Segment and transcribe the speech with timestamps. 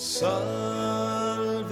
[0.00, 1.68] Salve,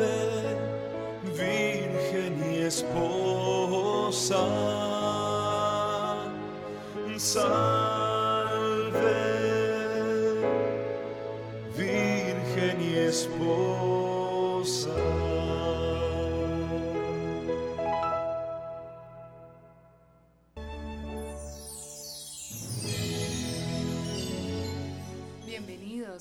[1.34, 4.45] Virgen y esposa.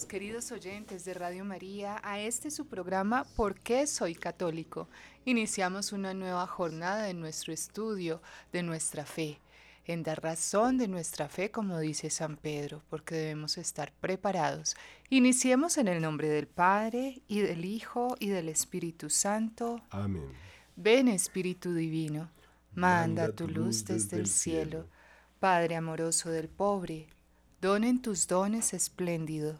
[0.07, 4.87] Queridos oyentes de Radio María, a este su programa ¿Por qué soy católico?
[5.25, 8.21] Iniciamos una nueva jornada en nuestro estudio
[8.53, 9.41] de nuestra fe,
[9.85, 14.77] en dar razón de nuestra fe, como dice San Pedro, porque debemos estar preparados.
[15.09, 19.81] Iniciemos en el nombre del Padre, y del Hijo, y del Espíritu Santo.
[19.89, 20.31] Amén.
[20.77, 22.29] Ven Espíritu Divino,
[22.73, 24.87] manda tu luz desde el cielo.
[25.41, 27.07] Padre amoroso del pobre,
[27.59, 29.59] donen tus dones espléndido,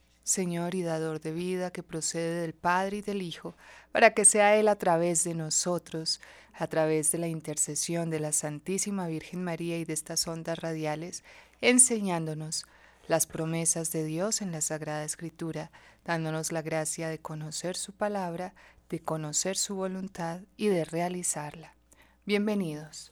[0.23, 3.55] Señor y dador de vida, que procede del Padre y del Hijo,
[3.91, 6.21] para que sea Él a través de nosotros,
[6.53, 11.23] a través de la intercesión de la Santísima Virgen María y de estas ondas radiales,
[11.61, 12.65] enseñándonos
[13.07, 15.71] las promesas de Dios en la Sagrada Escritura,
[16.05, 18.53] dándonos la gracia de conocer su palabra,
[18.89, 21.75] de conocer su voluntad y de realizarla.
[22.25, 23.11] Bienvenidos.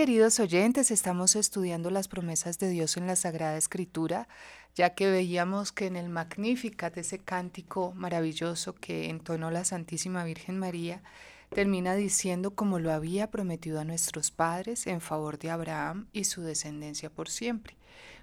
[0.00, 4.28] Queridos oyentes, estamos estudiando las promesas de Dios en la Sagrada Escritura,
[4.74, 10.58] ya que veíamos que en el Magnificat, ese cántico maravilloso que entonó la Santísima Virgen
[10.58, 11.02] María,
[11.50, 16.40] termina diciendo como lo había prometido a nuestros padres en favor de Abraham y su
[16.40, 17.76] descendencia por siempre.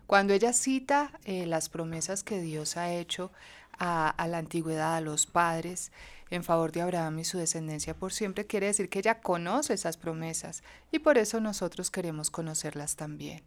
[0.07, 3.31] Cuando ella cita eh, las promesas que Dios ha hecho
[3.77, 5.91] a, a la antigüedad, a los padres,
[6.29, 9.97] en favor de Abraham y su descendencia por siempre, quiere decir que ella conoce esas
[9.97, 13.43] promesas y por eso nosotros queremos conocerlas también.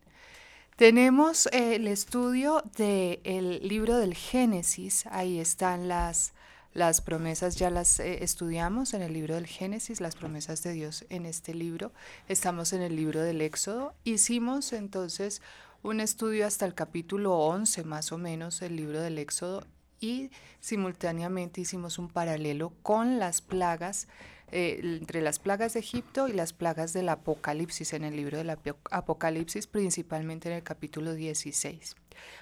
[0.77, 6.33] Tenemos eh, el estudio del libro del Génesis, ahí están las,
[6.73, 11.05] las promesas, ya las eh, estudiamos en el libro del Génesis, las promesas de Dios
[11.11, 11.93] en este libro.
[12.29, 13.95] Estamos en el libro del Éxodo.
[14.05, 15.43] Hicimos entonces
[15.83, 19.67] un estudio hasta el capítulo 11 más o menos, el libro del Éxodo,
[20.00, 20.31] y
[20.61, 24.09] simultáneamente hicimos un paralelo con las plagas,
[24.50, 28.50] eh, entre las plagas de Egipto y las plagas del Apocalipsis, en el libro del
[28.50, 31.94] Apo- Apocalipsis, principalmente en el capítulo 16.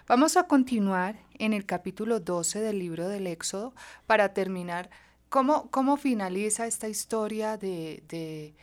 [0.07, 3.75] Vamos a continuar en el capítulo 12 del libro del Éxodo
[4.07, 4.89] para terminar
[5.29, 8.55] cómo, cómo finaliza esta historia de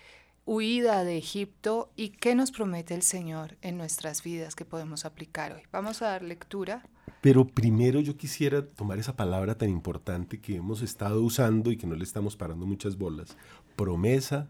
[0.45, 5.53] huida de Egipto y qué nos promete el Señor en nuestras vidas que podemos aplicar
[5.53, 5.63] hoy.
[5.71, 6.83] Vamos a dar lectura.
[7.21, 11.87] Pero primero yo quisiera tomar esa palabra tan importante que hemos estado usando y que
[11.87, 13.35] no le estamos parando muchas bolas.
[13.75, 14.47] Promesa,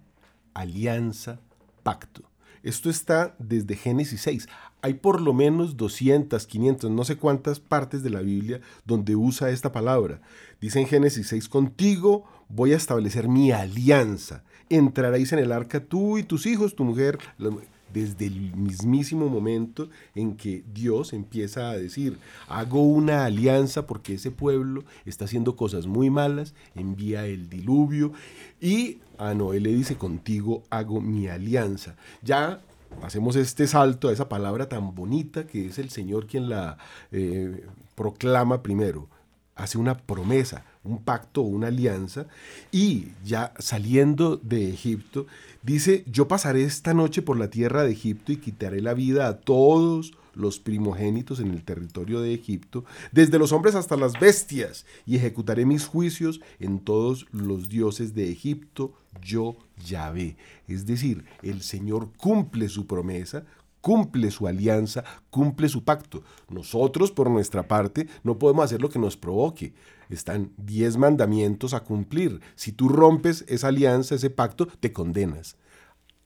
[0.53, 1.39] alianza,
[1.83, 2.23] pacto.
[2.63, 4.47] Esto está desde Génesis 6.
[4.81, 9.51] Hay por lo menos 200, 500, no sé cuántas partes de la Biblia donde usa
[9.51, 10.19] esta palabra.
[10.59, 14.43] Dice en Génesis 6, contigo voy a establecer mi alianza.
[14.69, 17.19] Entraréis en el arca tú y tus hijos, tu mujer.
[17.93, 22.17] Desde el mismísimo momento en que Dios empieza a decir,
[22.47, 28.11] hago una alianza porque ese pueblo está haciendo cosas muy malas, envía el diluvio
[28.59, 31.95] y a Noé le dice, contigo hago mi alianza.
[32.21, 32.61] Ya
[33.01, 36.77] hacemos este salto a esa palabra tan bonita que es el Señor quien la
[37.11, 37.65] eh,
[37.95, 39.07] proclama primero.
[39.55, 42.25] Hace una promesa, un pacto, una alianza,
[42.73, 45.27] y ya saliendo de Egipto,
[45.65, 49.39] dice, yo pasaré esta noche por la tierra de Egipto y quitaré la vida a
[49.39, 55.15] todos los primogénitos en el territorio de Egipto, desde los hombres hasta las bestias, y
[55.15, 60.37] ejecutaré mis juicios en todos los dioses de Egipto, yo Yahvé.
[60.67, 63.45] Es decir, el Señor cumple su promesa,
[63.85, 66.23] cumple su alianza, cumple su pacto.
[66.49, 69.75] Nosotros, por nuestra parte, no podemos hacer lo que nos provoque.
[70.09, 72.41] Están diez mandamientos a cumplir.
[72.55, 75.55] Si tú rompes esa alianza, ese pacto, te condenas.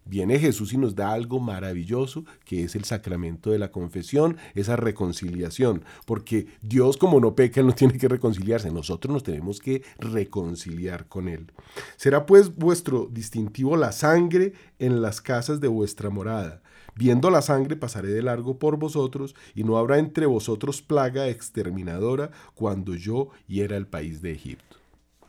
[0.05, 4.77] Viene Jesús y nos da algo maravilloso, que es el sacramento de la confesión, esa
[4.77, 11.07] reconciliación, porque Dios como no peca, no tiene que reconciliarse, nosotros nos tenemos que reconciliar
[11.07, 11.51] con Él.
[11.97, 16.61] Será pues vuestro distintivo la sangre en las casas de vuestra morada.
[16.99, 22.29] Viendo la sangre pasaré de largo por vosotros, y no habrá entre vosotros plaga exterminadora
[22.55, 24.75] cuando yo hiera el país de Egipto.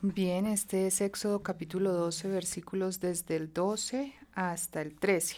[0.03, 5.37] Bien, este es Éxodo capítulo 12, versículos desde el 12 hasta el 13.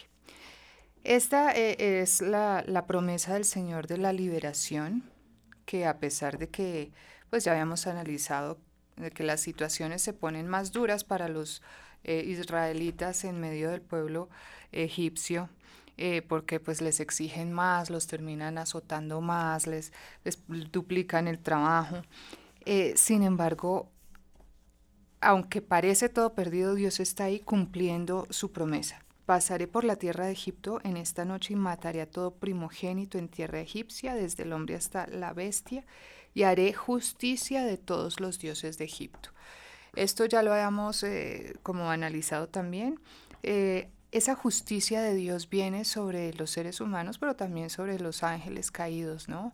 [1.03, 5.03] Esta eh, es la, promesa del Señor de la liberación,
[5.67, 6.91] que a pesar de que,
[7.29, 8.57] pues ya habíamos analizado,
[8.95, 11.61] de que las situaciones se ponen más duras para los
[12.03, 14.29] eh, israelitas en medio del pueblo
[14.71, 15.47] egipcio,
[15.97, 19.93] eh, porque pues les exigen más, los terminan azotando más, les,
[20.23, 20.39] les
[20.71, 22.01] duplican el trabajo.
[22.95, 23.89] sin embargo,
[25.23, 29.03] aunque parece todo perdido, Dios está ahí cumpliendo su promesa.
[29.25, 33.29] Pasaré por la tierra de Egipto en esta noche y mataré a todo primogénito en
[33.29, 35.85] tierra egipcia, desde el hombre hasta la bestia,
[36.33, 39.29] y haré justicia de todos los dioses de Egipto.
[39.95, 42.99] Esto ya lo habíamos eh, como analizado también.
[43.43, 48.71] Eh, esa justicia de Dios viene sobre los seres humanos, pero también sobre los ángeles
[48.71, 49.53] caídos, ¿no?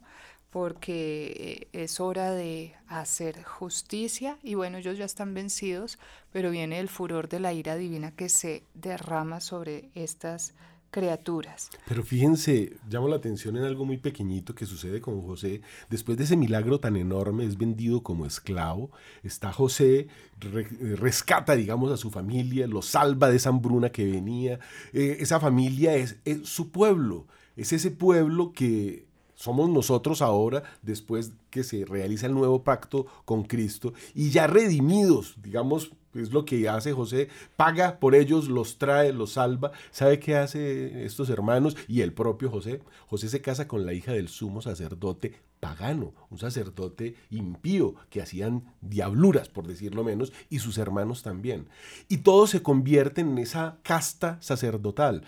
[0.50, 6.00] porque eh, es hora de hacer justicia y bueno, ellos ya están vencidos,
[6.32, 10.54] pero viene el furor de la ira divina que se derrama sobre estas
[10.92, 11.70] criaturas.
[11.88, 15.62] Pero fíjense, llamo la atención en algo muy pequeñito que sucede con José.
[15.90, 18.92] Después de ese milagro tan enorme, es vendido como esclavo.
[19.24, 20.08] Está José,
[20.40, 24.60] rescata, digamos, a su familia, lo salva de esa hambruna que venía.
[24.94, 29.10] Eh, esa familia es su pueblo, es ese pueblo que
[29.40, 35.36] somos nosotros ahora, después que se realiza el nuevo pacto con Cristo, y ya redimidos,
[35.42, 39.72] digamos, es lo que hace José, paga por ellos, los trae, los salva.
[39.92, 42.82] ¿Sabe qué hace estos hermanos y el propio José?
[43.08, 48.64] José se casa con la hija del sumo sacerdote pagano, un sacerdote impío, que hacían
[48.82, 51.68] diabluras, por decirlo menos, y sus hermanos también.
[52.08, 55.24] Y todos se convierten en esa casta sacerdotal.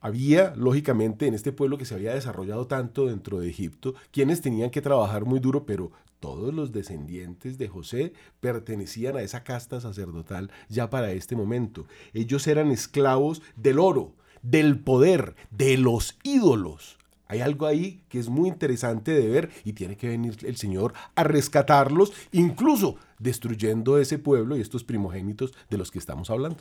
[0.00, 4.70] Había, lógicamente, en este pueblo que se había desarrollado tanto dentro de Egipto, quienes tenían
[4.70, 5.92] que trabajar muy duro, pero
[6.24, 11.86] todos los descendientes de José pertenecían a esa casta sacerdotal ya para este momento.
[12.14, 16.96] Ellos eran esclavos del oro, del poder, de los ídolos.
[17.26, 20.94] Hay algo ahí que es muy interesante de ver y tiene que venir el Señor
[21.14, 26.56] a rescatarlos, incluso destruyendo ese pueblo y estos primogénitos de los que estamos hablando.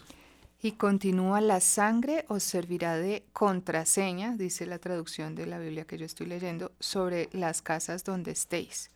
[0.62, 5.98] Y continúa, la sangre os servirá de contraseña, dice la traducción de la Biblia que
[5.98, 8.91] yo estoy leyendo, sobre las casas donde estéis.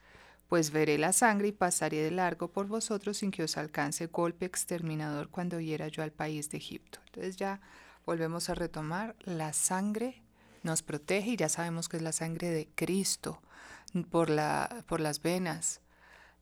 [0.48, 4.46] Pues veré la sangre y pasaré de largo por vosotros sin que os alcance golpe
[4.46, 7.00] exterminador cuando hiera yo al país de Egipto.
[7.08, 7.60] Entonces ya
[8.06, 10.24] volvemos a retomar, la sangre
[10.64, 13.42] nos protege y ya sabemos que es la sangre de Cristo
[14.10, 15.82] por, la, por las venas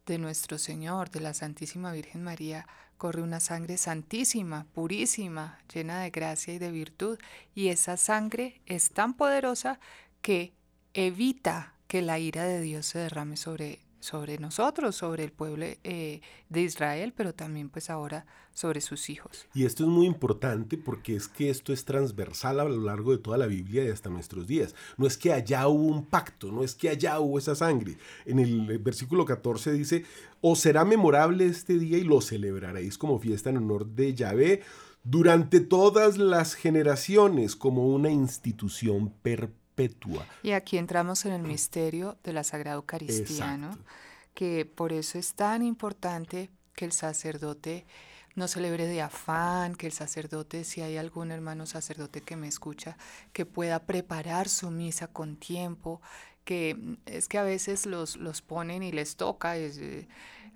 [0.05, 6.09] de nuestro Señor, de la Santísima Virgen María corre una sangre santísima, purísima, llena de
[6.11, 7.19] gracia y de virtud,
[7.53, 9.79] y esa sangre es tan poderosa
[10.21, 10.53] que
[10.93, 16.21] evita que la ira de Dios se derrame sobre, sobre nosotros, sobre el pueblo eh,
[16.49, 19.47] de Israel, pero también pues ahora sobre sus hijos.
[19.53, 23.17] Y esto es muy importante porque es que esto es transversal a lo largo de
[23.17, 24.75] toda la Biblia y hasta nuestros días.
[24.97, 27.97] No es que allá hubo un pacto, no es que allá hubo esa sangre.
[28.25, 30.05] En el versículo 14 dice,
[30.39, 34.61] os será memorable este día y lo celebraréis como fiesta en honor de Yahvé
[35.03, 39.64] durante todas las generaciones como una institución perpetua.
[40.43, 43.77] Y aquí entramos en el misterio de la Sagrada Eucaristía, ¿no?
[44.35, 47.85] que por eso es tan importante que el sacerdote
[48.35, 52.97] no celebre de afán, que el sacerdote, si hay algún hermano sacerdote que me escucha,
[53.31, 56.01] que pueda preparar su misa con tiempo,
[56.43, 60.07] que mm, es que a veces los, los ponen y les toca eh,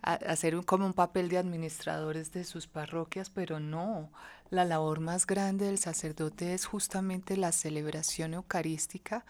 [0.02, 4.12] hacer como un papel de administradores de sus parroquias, pero no,
[4.50, 9.25] la labor más grande del sacerdote es justamente la celebración eucarística.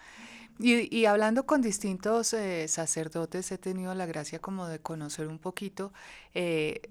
[0.62, 5.90] Y, hablando con distintos eh, sacerdotes he tenido la gracia como de conocer un poquito
[6.34, 6.82] eh,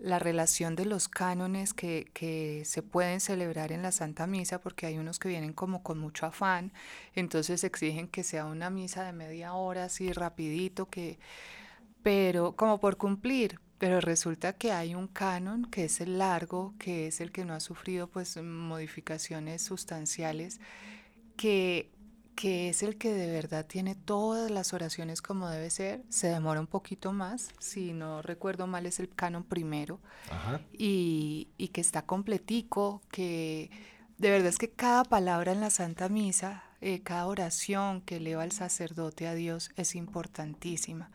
[0.00, 4.86] la relación de los cánones que, que, se pueden celebrar en la Santa Misa, porque
[4.86, 6.72] hay unos que vienen como con mucho afán,
[7.14, 11.18] entonces exigen que sea una misa de media hora, así rapidito, que,
[12.02, 17.06] pero como por cumplir, pero resulta que hay un canon que es el largo, que
[17.06, 20.60] es el que no ha sufrido pues modificaciones sustanciales,
[21.38, 21.90] que,
[22.36, 26.02] que es el que de verdad tiene todas las oraciones como debe ser.
[26.10, 29.98] Se demora un poquito más, si no recuerdo mal es el canon primero,
[30.76, 33.70] Y, y que está completico, que
[34.18, 38.44] de verdad es que cada palabra en la Santa Misa, eh, cada oración que eleva
[38.44, 41.10] el sacerdote a Dios es importantísima.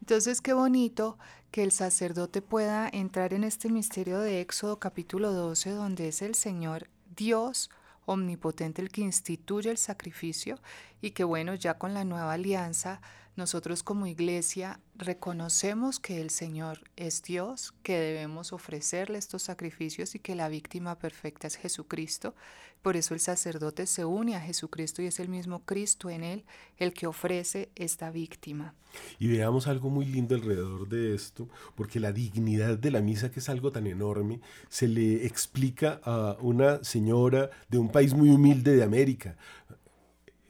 [0.00, 1.18] Entonces, qué bonito
[1.50, 6.34] que el sacerdote pueda entrar en este misterio de Éxodo capítulo 12, donde es el
[6.34, 7.70] Señor Dios
[8.06, 10.58] omnipotente el que instituye el sacrificio
[11.00, 13.00] y que bueno, ya con la nueva alianza,
[13.36, 20.18] nosotros como iglesia reconocemos que el Señor es Dios, que debemos ofrecerle estos sacrificios y
[20.18, 22.34] que la víctima perfecta es Jesucristo
[22.82, 26.44] por eso el sacerdote se une a Jesucristo y es el mismo Cristo en él
[26.78, 28.74] el que ofrece esta víctima.
[29.18, 33.40] Y veamos algo muy lindo alrededor de esto, porque la dignidad de la misa, que
[33.40, 34.40] es algo tan enorme,
[34.70, 39.36] se le explica a una señora de un país muy humilde de América.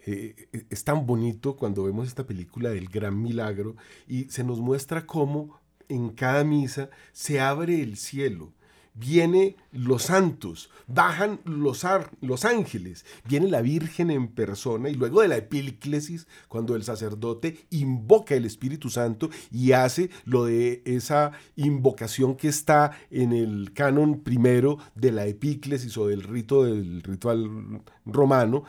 [0.07, 3.77] Eh, es tan bonito cuando vemos esta película del gran milagro
[4.09, 8.53] y se nos muestra cómo en cada misa se abre el cielo.
[8.93, 11.87] Viene los santos, bajan los,
[12.21, 17.67] los, ángeles, viene la Virgen en persona y luego de la epíclesis, cuando el sacerdote
[17.71, 24.21] invoca el Espíritu Santo y hace lo de esa invocación que está en el canon
[24.21, 28.65] primero de la epíclesis o del rito del ritual romano,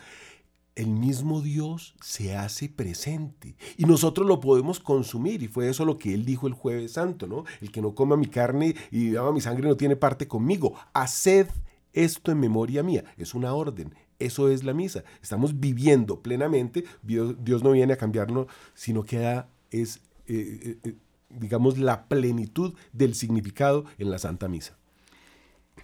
[0.76, 5.98] el mismo Dios se hace presente y nosotros lo podemos consumir y fue eso lo
[5.98, 7.44] que él dijo el jueves santo, ¿no?
[7.60, 10.74] El que no coma mi carne y beba mi sangre no tiene parte conmigo.
[10.94, 11.48] Haced
[11.94, 13.04] esto en memoria mía.
[13.18, 13.94] Es una orden.
[14.20, 15.04] Eso es la misa.
[15.22, 16.86] Estamos viviendo plenamente.
[17.02, 19.98] Dios, no viene a cambiarnos, sino que da, es,
[20.28, 20.96] eh, eh, eh,
[21.30, 24.78] digamos, la plenitud del significado en la Santa Misa.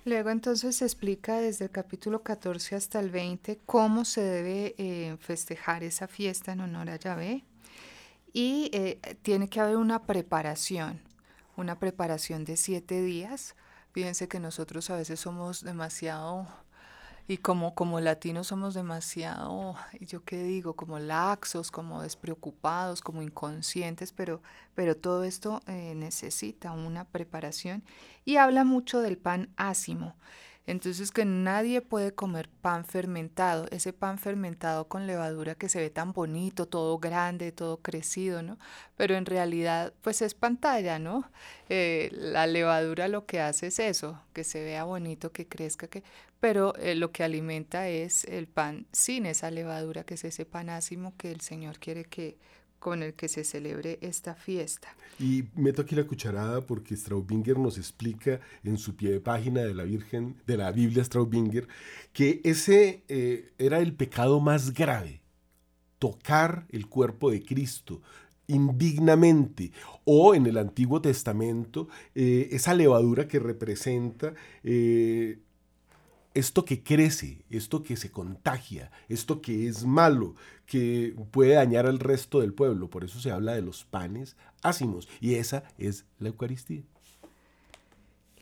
[0.06, 5.18] Luego entonces se explica desde el capítulo 14 hasta el 20 cómo se debe eh,
[5.20, 7.44] festejar esa fiesta en honor a Yahvé
[8.32, 11.02] y eh, tiene que haber una preparación,
[11.56, 13.56] una preparación de siete días.
[13.92, 16.48] Fíjense que nosotros a veces somos demasiado
[17.28, 24.14] y como, como latinos somos demasiado, yo qué digo, como laxos, como despreocupados, como inconscientes,
[24.14, 24.42] pero,
[24.76, 27.84] pero todo esto eh, necesita una preparación
[28.24, 30.16] y habla mucho del pan ácimo.
[30.68, 35.90] Entonces que nadie puede comer pan fermentado, ese pan fermentado con levadura que se ve
[35.90, 38.60] tan bonito, todo grande, todo crecido, ¿no?
[38.98, 41.32] Pero en realidad pues es pantalla, ¿no?
[41.70, 46.04] Eh, la levadura lo que hace es eso, que se vea bonito, que crezca, que...
[46.42, 50.70] pero eh, lo que alimenta es el pan sin esa levadura, que es ese pan
[50.70, 52.38] ácimo que el Señor quiere que
[52.80, 54.88] con el que se celebre esta fiesta.
[55.20, 59.74] Y meto aquí la cucharada porque Straubinger nos explica en su pie de página de
[59.74, 61.68] la Virgen, de la Biblia Straubinger,
[62.14, 65.22] que ese eh, era el pecado más grave,
[66.00, 68.02] tocar el cuerpo de Cristo
[68.48, 69.72] indignamente
[70.06, 75.40] o en el Antiguo Testamento eh, esa levadura que representa eh,
[76.38, 80.36] esto que crece, esto que se contagia, esto que es malo,
[80.68, 82.92] que puede dañar al resto del pueblo.
[82.92, 86.84] Por eso se habla de los panes ácimos y esa es la Eucaristía.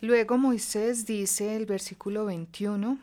[0.02, 3.00] Luego Moisés dice el versículo 21,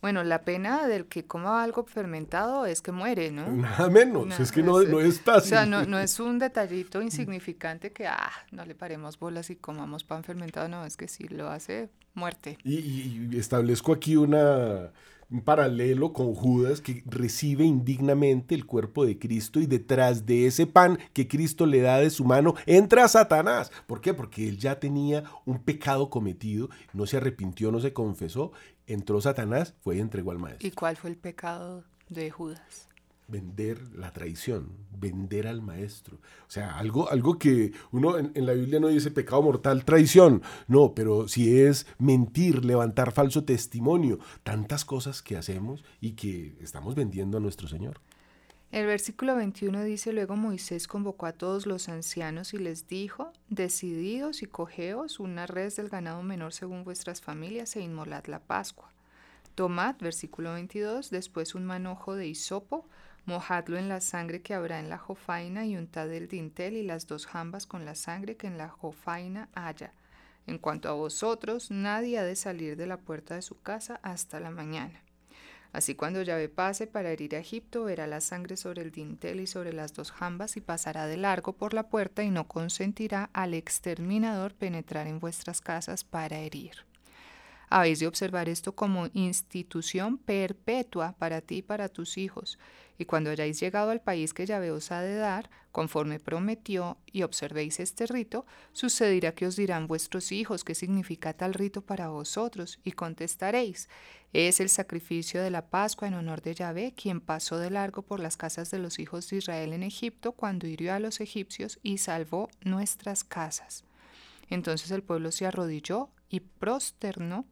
[0.00, 3.46] bueno, la pena del que coma algo fermentado es que muere, ¿no?
[3.52, 5.52] Nada menos, es que no, no, es fácil.
[5.52, 9.56] O sea, no, no, es un detallito insignificante que, ah, no le paremos bolas y
[9.56, 12.56] comamos pan fermentado, no, es que si lo hace, muerte.
[12.64, 14.90] Y, establezco aquí una,
[15.30, 20.66] un paralelo con Judas que recibe indignamente el cuerpo de Cristo y detrás de ese
[20.66, 23.70] pan que Cristo le da de su mano entra Satanás.
[23.86, 24.14] ¿Por qué?
[24.14, 28.52] Porque él ya tenía un pecado cometido, no se arrepintió, no se confesó
[28.92, 30.66] entró Satanás, fue y entregó al maestro.
[30.66, 32.88] ¿Y cuál fue el pecado de Judas?
[33.30, 36.16] Vender la traición, vender al maestro.
[36.16, 40.42] O sea, algo, algo que uno en, la Biblia no dice pecado mortal, traición.
[40.66, 46.94] No, pero si es mentir, levantar falso testimonio, tantas cosas que hacemos y que estamos
[46.94, 48.00] vendiendo a nuestro Señor.
[48.72, 54.42] El versículo 21 dice, luego Moisés convocó a todos los ancianos y les dijo, decididos
[54.42, 58.92] y cogeos una res del ganado menor según vuestras familias e inmolad la Pascua.
[59.56, 62.86] Tomad, versículo 22, después un manojo de hisopo,
[63.30, 67.06] mojadlo en la sangre que habrá en la jofaina y untad el dintel y las
[67.06, 69.92] dos jambas con la sangre que en la jofaina haya.
[70.48, 74.40] En cuanto a vosotros, nadie ha de salir de la puerta de su casa hasta
[74.40, 75.00] la mañana.
[75.72, 79.46] Así cuando Yahvé pase para herir a Egipto, verá la sangre sobre el dintel y
[79.46, 83.54] sobre las dos jambas y pasará de largo por la puerta y no consentirá al
[83.54, 86.89] exterminador penetrar en vuestras casas para herir.
[87.72, 92.58] Habéis de observar esto como institución perpetua para ti y para tus hijos,
[92.98, 97.22] y cuando hayáis llegado al país que Yahvé os ha de dar, conforme prometió, y
[97.22, 102.80] observéis este rito, sucederá que os dirán vuestros hijos qué significa tal rito para vosotros,
[102.82, 103.88] y contestaréis,
[104.32, 108.18] es el sacrificio de la Pascua en honor de Yahvé, quien pasó de largo por
[108.18, 111.98] las casas de los hijos de Israel en Egipto cuando hirió a los egipcios y
[111.98, 113.84] salvó nuestras casas.
[114.48, 117.46] Entonces el pueblo se arrodilló y prosternó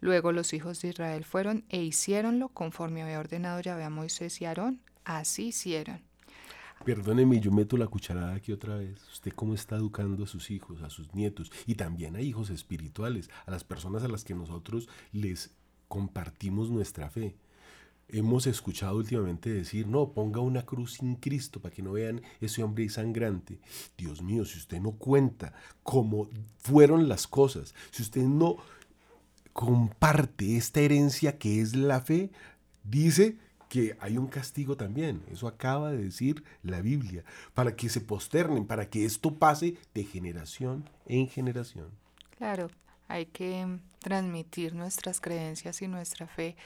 [0.00, 4.44] Luego los hijos de Israel fueron e hicieronlo conforme había ordenado Yahvé a Moisés y
[4.44, 4.80] Aarón.
[5.04, 6.02] Así hicieron.
[6.84, 9.02] Perdóneme, yo meto la cucharada aquí otra vez.
[9.10, 13.30] ¿Usted cómo está educando a sus hijos, a sus nietos y también a hijos espirituales,
[13.46, 15.50] a las personas a las que nosotros les
[15.88, 17.36] compartimos nuestra fe?
[18.08, 22.62] Hemos escuchado últimamente decir, no, ponga una cruz sin Cristo para que no vean ese
[22.62, 23.60] hombre sangrante.
[23.96, 28.58] Dios mío, si usted no cuenta cómo fueron las cosas, si usted no
[29.54, 32.30] comparte esta herencia que es la fe,
[32.82, 33.38] dice
[33.70, 35.22] que hay un castigo también.
[35.32, 40.04] Eso acaba de decir la Biblia, para que se posternen, para que esto pase de
[40.04, 41.88] generación en generación.
[42.36, 42.68] Claro,
[43.08, 46.56] hay que transmitir nuestras creencias y nuestra fe.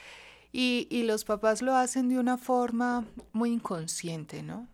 [0.50, 4.66] Y, y los papás lo hacen de una forma muy inconsciente, ¿no?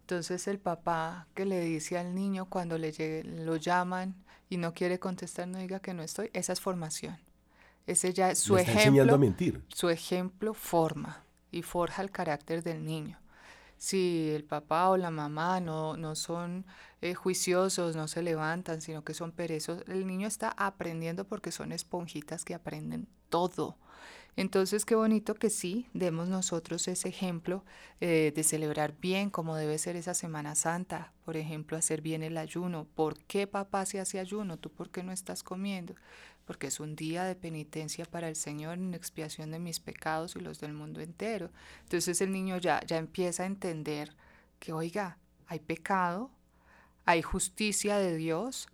[0.00, 4.14] Entonces el papá que le dice al niño cuando le llegue, lo llaman
[4.48, 7.18] y no quiere contestar, no diga que no estoy, esa es formación.
[7.90, 9.14] Ese ya su ejemplo.
[9.14, 9.64] a mentir.
[9.66, 13.18] Su ejemplo forma y forja el carácter del niño.
[13.78, 16.66] Si el papá o la mamá no, no son
[17.00, 21.72] eh, juiciosos, no se levantan, sino que son perezos, el niño está aprendiendo porque son
[21.72, 23.76] esponjitas que aprenden todo.
[24.36, 27.64] Entonces, qué bonito que sí, demos nosotros ese ejemplo
[28.00, 32.36] eh, de celebrar bien como debe ser esa Semana Santa, por ejemplo, hacer bien el
[32.38, 32.86] ayuno.
[32.94, 34.58] ¿Por qué papá se hace ayuno?
[34.58, 35.94] ¿Tú por qué no estás comiendo?
[36.46, 40.40] Porque es un día de penitencia para el Señor en expiación de mis pecados y
[40.40, 41.50] los del mundo entero.
[41.82, 44.14] Entonces el niño ya, ya empieza a entender
[44.58, 46.30] que, oiga, hay pecado,
[47.04, 48.68] hay justicia de Dios,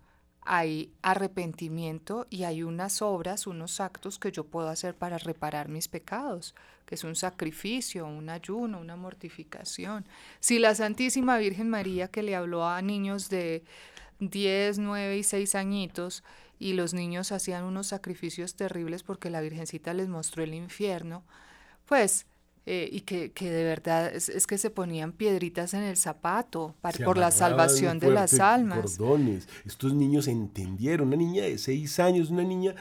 [0.47, 5.89] hay arrepentimiento y hay unas obras, unos actos que yo puedo hacer para reparar mis
[5.89, 6.55] pecados,
[6.87, 10.07] que es un sacrificio, un ayuno, una mortificación.
[10.41, 13.65] Si la Santísima Virgen María que le habló a niños de
[14.21, 16.23] 10, 9 y 6 añitos
[16.59, 21.25] y los niños hacían unos sacrificios terribles porque la Virgencita les mostró el infierno,
[21.87, 22.27] pues
[22.69, 27.05] eh, y que, que, de verdad es, que se ponían piedritas en el zapato para,
[27.05, 28.99] por la salvación de las almas.
[28.99, 29.49] Cordones.
[29.65, 32.75] Estos niños entendieron, una niña de seis años, una niña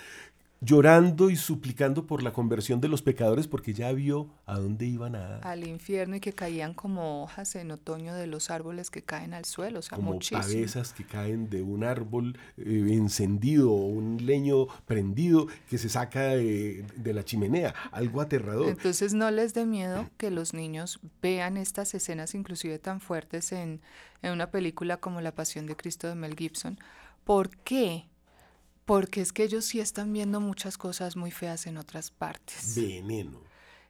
[0.66, 5.16] llorando y suplicando por la conversión de los pecadores porque ya vio a dónde iban
[5.16, 9.34] a al infierno y que caían como hojas en otoño de los árboles que caen
[9.34, 10.84] al suelo, o sea, como muchísimo.
[10.98, 16.86] que caen de un árbol eh, encendido o un leño prendido que se saca de,
[16.96, 18.70] de, la chimenea, algo aterrador.
[18.70, 23.82] Entonces no les dé miedo que los niños vean estas escenas inclusive tan fuertes en,
[24.24, 26.80] en una película como La Pasión de Cristo de Mel Gibson.
[27.24, 28.06] ¿Por qué?
[28.86, 32.76] Porque es que ellos sí están viendo muchas cosas muy feas en otras partes.
[32.76, 33.42] Veneno.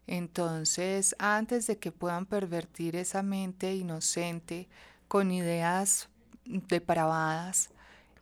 [0.07, 4.67] Entonces, antes de que puedan pervertir esa mente inocente
[5.07, 6.09] con ideas
[6.45, 7.69] depravadas,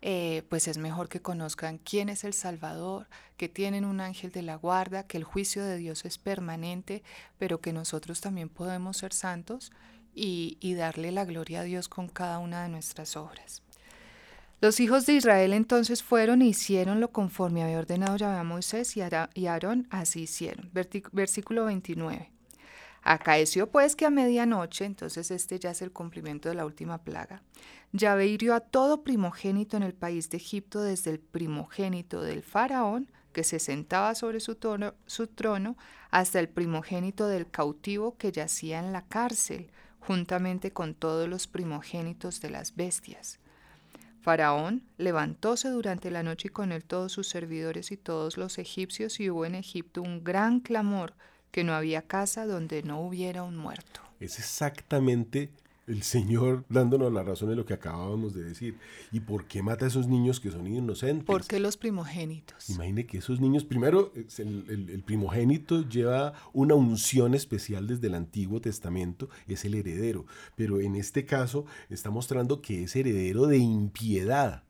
[0.01, 3.07] eh, pues es mejor que conozcan quién es el Salvador,
[3.38, 7.03] que tienen un ángel de la guarda, que el juicio de Dios es permanente,
[7.38, 9.71] pero que nosotros también podemos ser santos
[10.13, 13.62] y, y darle la gloria a Dios con cada una de nuestras obras.
[14.63, 18.95] Los hijos de Israel entonces fueron e hicieron lo conforme había ordenado Yahvé a Moisés
[18.95, 20.71] y Aarón, así hicieron.
[20.71, 22.32] Versículo 29.
[23.02, 27.43] Acaeció pues que a medianoche, entonces este ya es el cumplimiento de la última plaga,
[27.91, 33.12] Yahvé hirió a todo primogénito en el país de Egipto, desde el primogénito del faraón,
[33.34, 34.58] que se sentaba sobre su,
[35.08, 35.76] su trono,
[36.10, 42.39] hasta el primogénito del cautivo que yacía en la cárcel, juntamente con todos los primogénitos
[42.39, 43.41] de las bestias.
[44.23, 49.19] Faraón levantóse durante la noche y con él todos sus servidores y todos los egipcios
[49.19, 51.13] y hubo en Egipto un gran clamor
[51.51, 53.99] que no había casa donde no hubiera un muerto.
[54.21, 55.51] Es exactamente
[55.88, 58.78] el Señor dándonos la razón de lo que acabábamos de decir.
[59.12, 61.26] ¿Y por qué mata a esos niños que son inocentes?
[61.26, 62.69] ¿Por qué los primogénitos?
[62.69, 68.15] Imagine que esos niños, primero, el, el, el, primogénito lleva una unción especial desde el
[68.15, 73.58] Antiguo Testamento, es el heredero, pero en este caso está mostrando que es heredero de
[73.58, 74.62] impiedad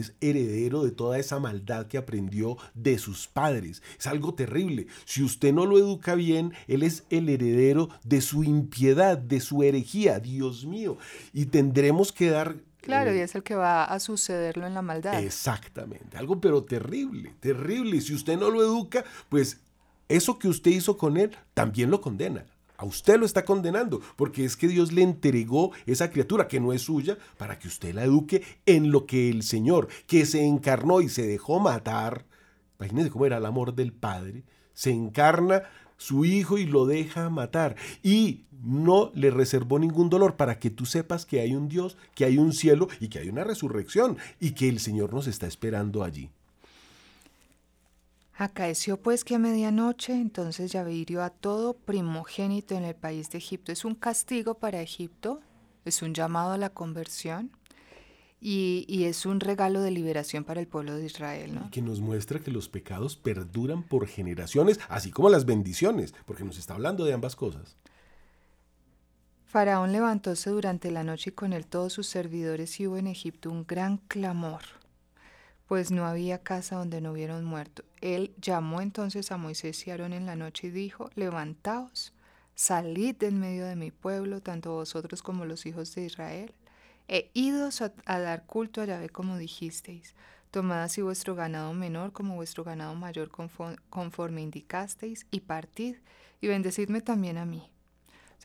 [0.00, 3.82] es heredero de toda esa maldad que aprendió de sus padres.
[3.98, 4.86] Es algo terrible.
[5.04, 9.62] Si usted no lo educa bien, él es el heredero de su impiedad, de su
[9.62, 10.20] herejía.
[10.20, 10.98] Dios mío.
[11.32, 12.56] Y tendremos que dar
[12.86, 15.20] Claro, y es el que va a sucederlo en la maldad.
[15.20, 18.00] Exactamente, algo pero terrible, terrible.
[18.00, 19.58] Si usted no lo educa, pues
[20.08, 22.44] eso que usted hizo con él también lo condena.
[22.76, 26.72] A usted lo está condenando, porque es que Dios le entregó esa criatura que no
[26.72, 31.00] es suya para que usted la eduque en lo que el Señor, que se encarnó
[31.00, 32.24] y se dejó matar,
[32.78, 35.62] imagínense cómo era el amor del Padre, se encarna
[35.96, 37.76] su hijo y lo deja matar.
[38.02, 42.24] Y no le reservó ningún dolor para que tú sepas que hay un Dios, que
[42.24, 46.04] hay un cielo y que hay una resurrección y que el Señor nos está esperando
[46.04, 46.30] allí.
[48.38, 53.38] Acaeció pues que a medianoche entonces Yahvé hirió a todo primogénito en el país de
[53.38, 53.72] Egipto.
[53.72, 55.40] Es un castigo para Egipto,
[55.86, 57.50] es un llamado a la conversión
[58.38, 61.54] y, y es un regalo de liberación para el pueblo de Israel.
[61.54, 61.70] ¿no?
[61.70, 66.58] Que nos muestra que los pecados perduran por generaciones, así como las bendiciones, porque nos
[66.58, 67.78] está hablando de ambas cosas.
[69.46, 73.50] Faraón levantóse durante la noche y con él todos sus servidores y hubo en Egipto
[73.50, 74.75] un gran clamor
[75.66, 77.84] pues no había casa donde no hubiera un muerto.
[78.00, 82.12] Él llamó entonces a Moisés y Aarón en la noche y dijo, levantaos,
[82.54, 86.54] salid en medio de mi pueblo, tanto vosotros como los hijos de Israel,
[87.08, 90.14] e idos a, a dar culto a Yahvé como dijisteis.
[90.50, 95.96] Tomad así vuestro ganado menor como vuestro ganado mayor conforme, conforme indicasteis, y partid,
[96.40, 97.70] y bendecidme también a mí.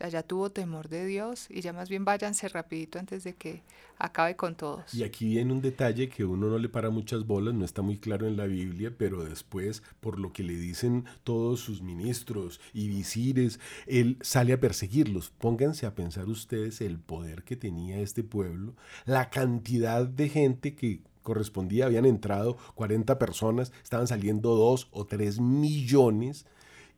[0.01, 3.61] Sea, ya tuvo temor de Dios y ya más bien váyanse rapidito antes de que
[3.99, 4.91] acabe con todos.
[4.95, 7.99] Y aquí viene un detalle que uno no le para muchas bolas, no está muy
[7.99, 12.87] claro en la Biblia, pero después, por lo que le dicen todos sus ministros y
[12.87, 15.29] visires, él sale a perseguirlos.
[15.29, 18.73] Pónganse a pensar ustedes el poder que tenía este pueblo,
[19.05, 25.39] la cantidad de gente que correspondía, habían entrado 40 personas, estaban saliendo 2 o 3
[25.39, 26.47] millones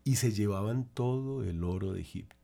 [0.06, 2.42] y se llevaban todo el oro de Egipto.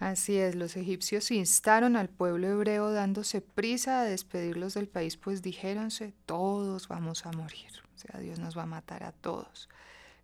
[0.00, 5.42] Así es, los egipcios instaron al pueblo hebreo dándose prisa a despedirlos del país, pues
[5.42, 9.68] dijéronse, todos vamos a morir, o sea, Dios nos va a matar a todos.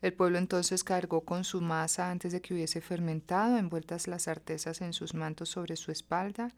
[0.00, 4.80] El pueblo entonces cargó con su masa antes de que hubiese fermentado, envueltas las artesas
[4.80, 6.54] en sus mantos sobre su espalda,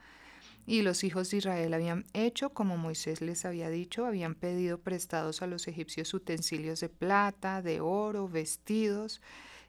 [0.65, 5.43] y los hijos de Israel habían hecho como Moisés les había dicho, habían pedido prestados
[5.43, 9.21] a los egipcios utensilios de plata, de oro, vestidos,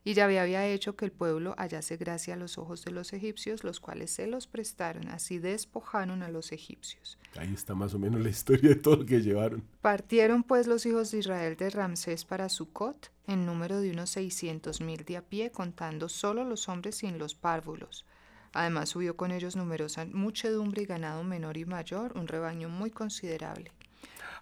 [0.03, 3.63] y Yahvé había hecho que el pueblo hallase gracia a los ojos de los egipcios,
[3.63, 7.17] los cuales se los prestaron, así despojaron a los egipcios.
[7.37, 9.63] Ahí está más o menos la historia de todo lo que llevaron.
[9.81, 14.81] Partieron pues los hijos de Israel de Ramsés para Sucot, en número de unos seiscientos
[14.81, 18.05] mil de a pie, contando solo los hombres sin los párvulos.
[18.53, 23.71] Además subió con ellos numerosa muchedumbre y ganado menor y mayor, un rebaño muy considerable.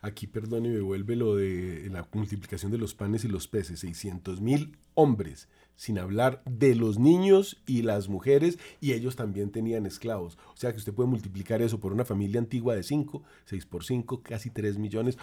[0.02, 3.80] Aquí, perdón, y me vuelve lo de la multiplicación de los panes y los peces,
[3.80, 9.86] 600 mil hombres, sin hablar de los niños y las mujeres, y ellos también tenían
[9.86, 10.38] esclavos.
[10.54, 13.84] O sea que usted puede multiplicar eso por una familia antigua de 5, 6 por
[13.84, 15.18] 5, casi 3 millones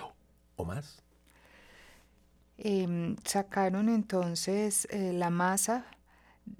[0.57, 1.03] o más.
[2.57, 5.87] Eh, sacaron entonces eh, la masa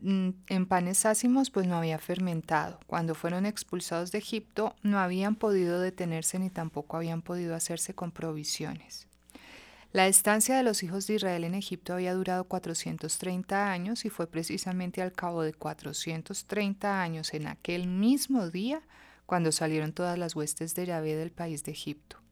[0.03, 2.81] en panes ácimos pues no había fermentado.
[2.87, 8.11] Cuando fueron expulsados de Egipto no habían podido detenerse ni tampoco habían podido hacerse con
[8.11, 9.09] provisiones.
[9.93, 14.27] La estancia de los hijos de Israel en Egipto había durado 430 años y fue
[14.27, 18.83] precisamente al cabo de 430 años en aquel mismo día
[19.25, 22.24] cuando salieron todas las huestes de Yahvé del país de Egipto.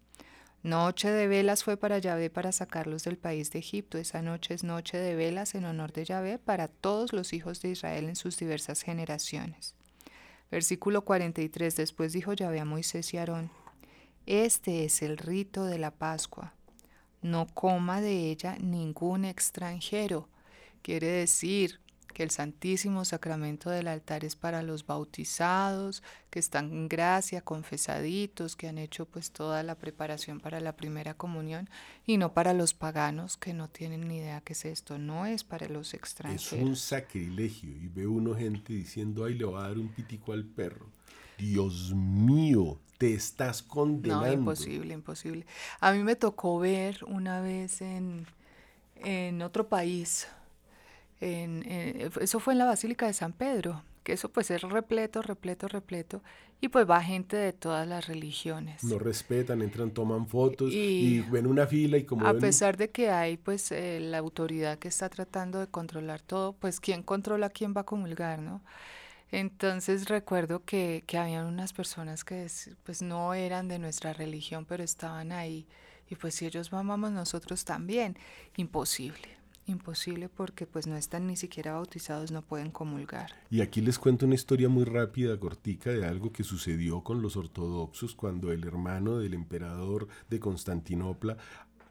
[0.63, 3.99] Noche de velas fue para Yahvé para sacarlos del país de Egipto.
[3.99, 7.71] Esa noche es noche de velas en honor de Yahvé para todos los hijos de
[7.71, 9.75] Israel en sus diversas generaciones.
[10.53, 11.75] Versículo 43.
[11.75, 13.51] Después dijo Yahvé a Moisés y Aarón,
[14.27, 16.55] Este es el rito de la Pascua.
[17.23, 20.29] No coma de ella ningún extranjero.
[20.83, 21.81] Quiere decir,
[22.13, 28.57] que el Santísimo Sacramento del altar es para los bautizados, que están en gracia, confesaditos,
[28.57, 31.69] que han hecho pues toda la preparación para la primera comunión
[32.07, 35.45] y no para los paganos que no tienen ni idea qué es esto, no es
[35.45, 36.53] para los extranjeros.
[36.53, 40.33] Es un sacrilegio y ve uno gente diciendo, ay, le va a dar un pitico
[40.33, 40.87] al perro.
[41.39, 44.27] Dios mío, te estás condenando.
[44.27, 45.45] No, imposible, imposible.
[45.81, 48.27] A mí me tocó ver una vez en,
[48.97, 50.29] en otro país,
[51.23, 55.23] en, en, eso fue en la Basílica de San Pedro, que eso pues es repleto,
[55.23, 56.23] repleto, repleto,
[56.61, 58.83] y pues va gente de todas las religiones.
[58.83, 62.27] No respetan, entran, toman fotos y, ven una fila y como...
[62.27, 66.55] A pesar de que hay pues eh, la autoridad que está tratando de controlar todo,
[66.55, 68.61] pues quién controla quién va a comulgar, ¿no?
[69.31, 72.47] Entonces recuerdo que, que habían unas personas que
[72.83, 75.67] pues no eran de nuestra religión, pero estaban ahí.
[76.11, 78.19] Y pues si ellos mamamos, nosotros también.
[78.57, 83.33] Imposible imposible porque pues no están ni siquiera bautizados, no pueden comulgar.
[83.51, 87.37] Y aquí les cuento una historia muy rápida, cortica, de algo que sucedió con los
[87.37, 91.37] ortodoxos cuando el hermano del emperador de Constantinopla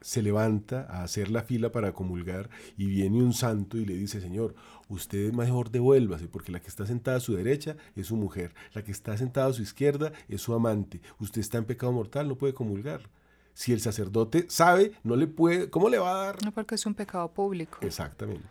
[0.02, 4.20] se levanta a hacer la fila para comulgar y viene un santo y le dice,
[4.20, 4.54] Señor,
[4.88, 8.82] usted mejor devuélvase, porque la que está sentada a su derecha es su mujer, la
[8.82, 12.36] que está sentada a su izquierda es su amante, usted está en pecado mortal, no
[12.36, 13.08] puede comulgar
[13.54, 16.44] si el sacerdote sabe, no le puede, ¿cómo le va a dar?
[16.44, 17.78] No, porque es un pecado público.
[17.82, 18.44] Exactamente.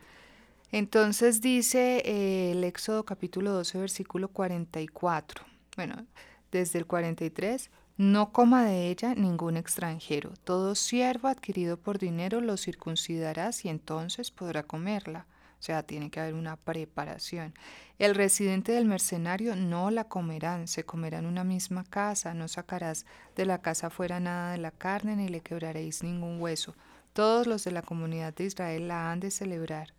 [0.71, 5.43] Entonces dice eh, el Éxodo capítulo 12, versículo 44.
[5.75, 6.05] Bueno,
[6.51, 10.31] desde el 43, no coma de ella ningún extranjero.
[10.43, 15.27] Todo siervo adquirido por dinero lo circuncidarás y entonces podrá comerla.
[15.61, 17.53] O sea, tiene que haber una preparación.
[17.99, 23.45] El residente del mercenario no la comerán, se comerán una misma casa, no sacarás de
[23.45, 26.73] la casa fuera nada de la carne, ni le quebraréis ningún hueso.
[27.13, 29.93] Todos los de la comunidad de Israel la han de celebrar.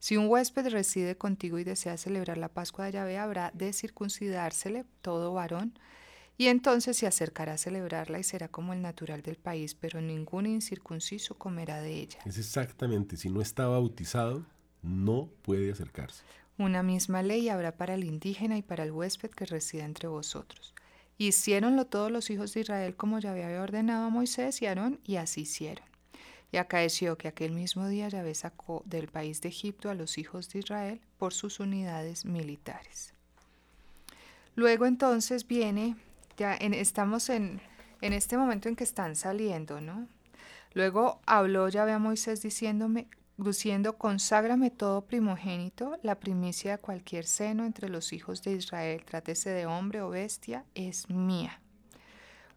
[0.00, 4.84] Si un huésped reside contigo y desea celebrar la Pascua de Yahvé, habrá de circuncidársele
[5.00, 5.72] todo varón,
[6.36, 10.44] y entonces se acercará a celebrarla y será como el natural del país, pero ningún
[10.44, 12.18] incircunciso comerá de ella.
[12.26, 14.44] Es exactamente, si no está bautizado,
[14.82, 16.22] no puede acercarse.
[16.58, 20.74] Una misma ley habrá para el indígena y para el huésped que resida entre vosotros.
[21.16, 25.16] Hiciéronlo todos los hijos de Israel como ya había ordenado a Moisés y Aarón, y
[25.16, 25.84] así hicieron.
[26.52, 30.50] Y acaeció que aquel mismo día Yahvé sacó del país de Egipto a los hijos
[30.50, 33.14] de Israel por sus unidades militares.
[34.54, 35.96] Luego entonces viene,
[36.36, 37.60] ya estamos en,
[38.00, 40.08] en este momento en que están saliendo, ¿no?
[40.72, 43.08] Luego habló Yahvé a Moisés diciéndome,
[43.44, 49.50] diciendo, conságrame todo primogénito, la primicia de cualquier seno entre los hijos de Israel, trátese
[49.50, 51.60] de hombre o bestia, es mía.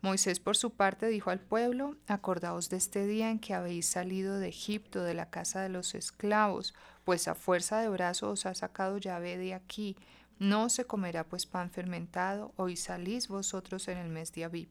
[0.01, 4.37] Moisés por su parte dijo al pueblo, acordaos de este día en que habéis salido
[4.37, 6.73] de Egipto, de la casa de los esclavos,
[7.05, 9.95] pues a fuerza de brazo os ha sacado Yahvé de aquí.
[10.39, 14.69] No se comerá pues pan fermentado, hoy salís vosotros en el mes de Abib.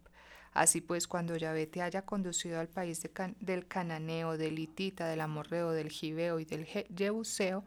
[0.53, 3.01] Así pues, cuando Yahvé te haya conducido al país
[3.41, 7.65] del Cananeo, del Hitita, del Amorreo, del Gibeo y del Jebuseo,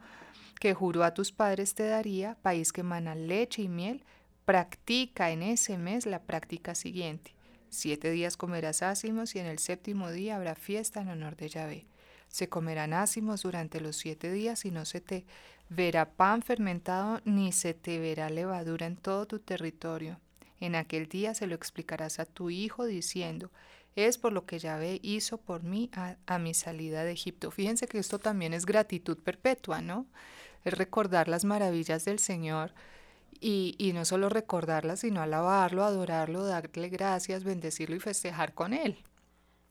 [0.60, 4.04] que juró a tus padres te daría, país que mana leche y miel,
[4.44, 7.34] practica en ese mes la práctica siguiente.
[7.68, 11.86] Siete días comerás ácimos y en el séptimo día habrá fiesta en honor de Yahvé.
[12.28, 15.24] Se comerán ácimos durante los siete días y no se te
[15.68, 20.20] verá pan fermentado ni se te verá levadura en todo tu territorio.
[20.60, 23.50] En aquel día se lo explicarás a tu hijo diciendo,
[23.96, 27.50] es por lo que Yahvé hizo por mí a, mi salida de Egipto.
[27.50, 30.06] Fíjense que esto también es gratitud perpetua, ¿no?
[30.64, 32.72] Es recordar las maravillas del Señor
[33.40, 38.98] y, no solo recordarlas, sino alabarlo, adorarlo, darle gracias, bendecirlo y festejar con Él.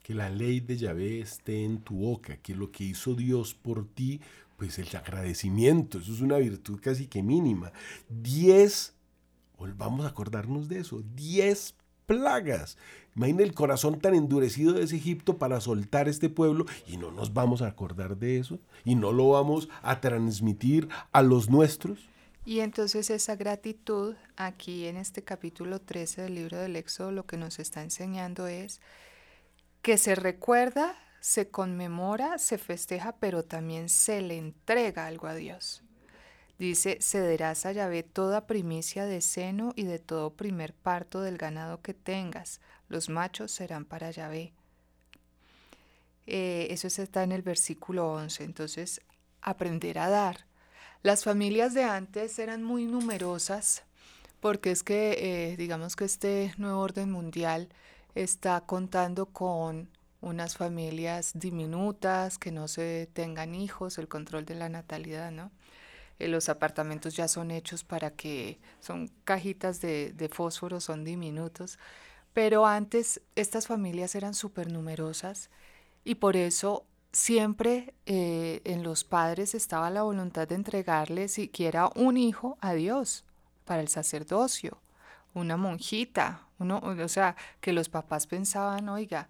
[0.02, 3.88] Que la ley de Yahvé esté en tu boca, que lo que hizo Dios por
[3.88, 4.22] ti,
[4.58, 7.72] pues el agradecimiento, eso es una virtud casi que mínima.
[8.08, 8.95] Diez
[9.58, 11.02] Volvamos a acordarnos de eso.
[11.16, 12.78] Diez plagas.
[13.16, 17.34] Imagina el corazón tan endurecido de ese Egipto para soltar este pueblo y no nos
[17.34, 22.10] vamos a acordar de eso y no lo vamos a transmitir a los nuestros.
[22.44, 27.38] Y entonces esa gratitud aquí en este capítulo 13 del libro del Éxodo lo que
[27.38, 28.82] nos está enseñando es
[29.82, 35.85] que se recuerda, se conmemora, se festeja, pero también se le entrega algo a Dios.
[36.58, 41.82] Dice, cederás a Yahvé toda primicia de seno y de todo primer parto del ganado
[41.82, 42.62] que tengas.
[42.88, 44.54] Los machos serán para Yahvé.
[46.28, 48.44] Eh, eso está en el versículo 11.
[48.44, 49.02] Entonces,
[49.42, 50.46] aprender a dar.
[51.04, 53.84] Las familias de antes eran muy numerosas
[54.46, 57.70] porque es que, eh, digamos que este nuevo orden mundial
[58.14, 59.90] está contando con
[60.22, 65.52] unas familias diminutas, que no se tengan hijos, el control de la natalidad, ¿no?
[66.20, 71.78] Eh, los apartamentos ya son hechos para que son cajitas de, fósforo, son diminutos,
[72.34, 75.50] pero antes estas familias eran súper numerosas
[76.04, 82.18] y por eso siempre eh, en los padres estaba la voluntad de entregarle siquiera un
[82.18, 83.26] hijo a Dios
[83.66, 84.80] para el sacerdocio,
[85.34, 89.28] una monjita, uno, o sea, que los papás pensaban, oiga,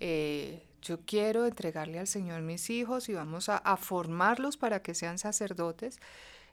[0.00, 5.18] eh, yo quiero entregarle al Señor mis hijos y vamos a, formarlos para que sean
[5.18, 5.98] sacerdotes.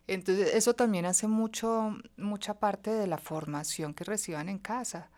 [0.08, 5.10] Entonces, eso también hace mucho, mucha parte de la formación que reciban en casa.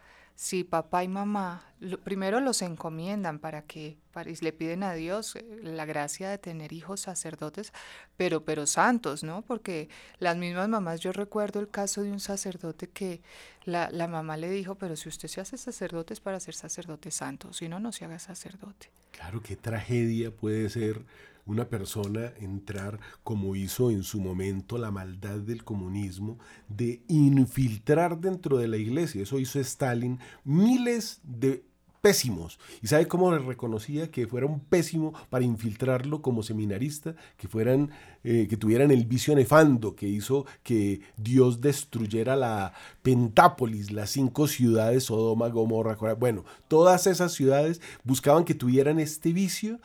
[0.44, 1.64] Si papá y mamá
[2.04, 6.38] primero los encomiendan para que para, y le piden a Dios eh, la gracia de
[6.38, 7.72] tener hijos sacerdotes,
[8.18, 9.42] pero pero santos, ¿no?
[9.44, 9.88] Porque
[10.20, 13.22] las mismas mamás, yo recuerdo el caso de un sacerdote que
[13.64, 17.10] la, la mamá le dijo, pero si usted se hace sacerdote es para ser sacerdote
[17.10, 18.92] santo, si no, no se haga sacerdote.
[19.12, 21.06] Claro, qué tragedia puede ser
[21.46, 28.58] una persona entrar, como hizo en su momento la maldad del comunismo, de infiltrar dentro
[28.58, 29.24] de la iglesia.
[29.24, 31.66] Eso hizo Stalin miles de
[32.04, 32.60] pésimos.
[32.82, 37.16] ¿Y sabe cómo le reconocía que fuera un pésimo para infiltrarlo como seminarista?
[37.38, 37.92] Que fueran,
[38.26, 44.48] eh, que tuvieran el vicio nefando que hizo que Dios destruyera la Pentápolis, las cinco
[44.48, 49.80] ciudades, Sodoma, Gomorra, bueno, todas esas ciudades buscaban que tuvieran este vicio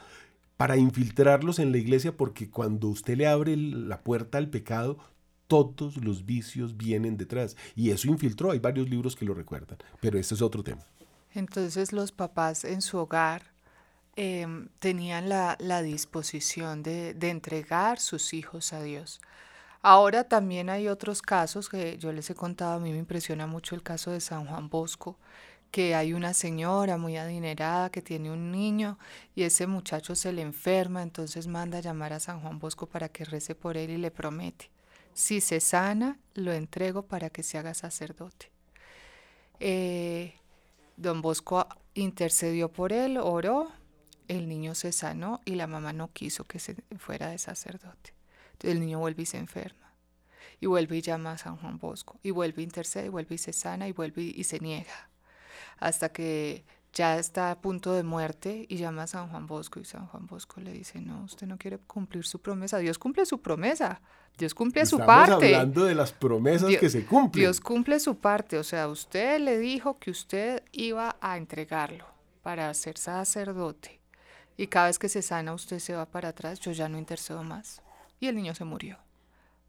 [0.58, 4.98] para infiltrarlos en la iglesia, porque cuando usted le abre la puerta al pecado,
[5.46, 7.56] todos los vicios vienen detrás.
[7.76, 10.82] Y eso infiltró, hay varios libros que lo recuerdan, pero este es otro tema.
[11.32, 13.52] Entonces los papás en su hogar
[14.16, 19.20] em, tenían la, disposición de, de, entregar sus hijos a Dios.
[19.80, 23.76] Ahora también hay otros casos que yo les he contado, a mí me impresiona mucho
[23.76, 25.18] el caso de San Juan Bosco,
[25.70, 28.98] que hay una señora muy adinerada que tiene un niño
[29.34, 33.08] y ese muchacho se le enferma, entonces manda a llamar a San Juan Bosco para
[33.08, 34.70] que rece por él y le promete,
[35.12, 38.50] si se sana, lo entrego para que se haga sacerdote.
[39.60, 40.34] Eh,
[40.96, 43.70] don Bosco intercedió por él, oró,
[44.28, 48.14] el niño se sanó y la mamá no quiso que se fuera de sacerdote.
[48.52, 49.92] Entonces el niño vuelve y se enferma.
[50.60, 52.18] Y vuelve y llama a San Juan Bosco.
[52.22, 55.08] Y vuelve intercede, y vuelve y se sana, y vuelve y se niega
[55.78, 59.84] hasta que ya está a punto de muerte y llama a San Juan Bosco y
[59.84, 63.40] San Juan Bosco le dice, no, usted no quiere cumplir su promesa, Dios cumple su
[63.40, 64.00] promesa,
[64.36, 65.32] Dios cumple su parte.
[65.32, 67.42] Estamos hablando de las promesas que se cumplen.
[67.42, 72.06] Dios cumple su parte, o sea, usted le dijo que usted iba a entregarlo
[72.42, 73.98] para ser sacerdote
[74.58, 77.44] y cada vez que se sana usted se va para atrás, yo ya no intercedo
[77.44, 77.80] más.
[78.18, 78.98] Y el niño se murió.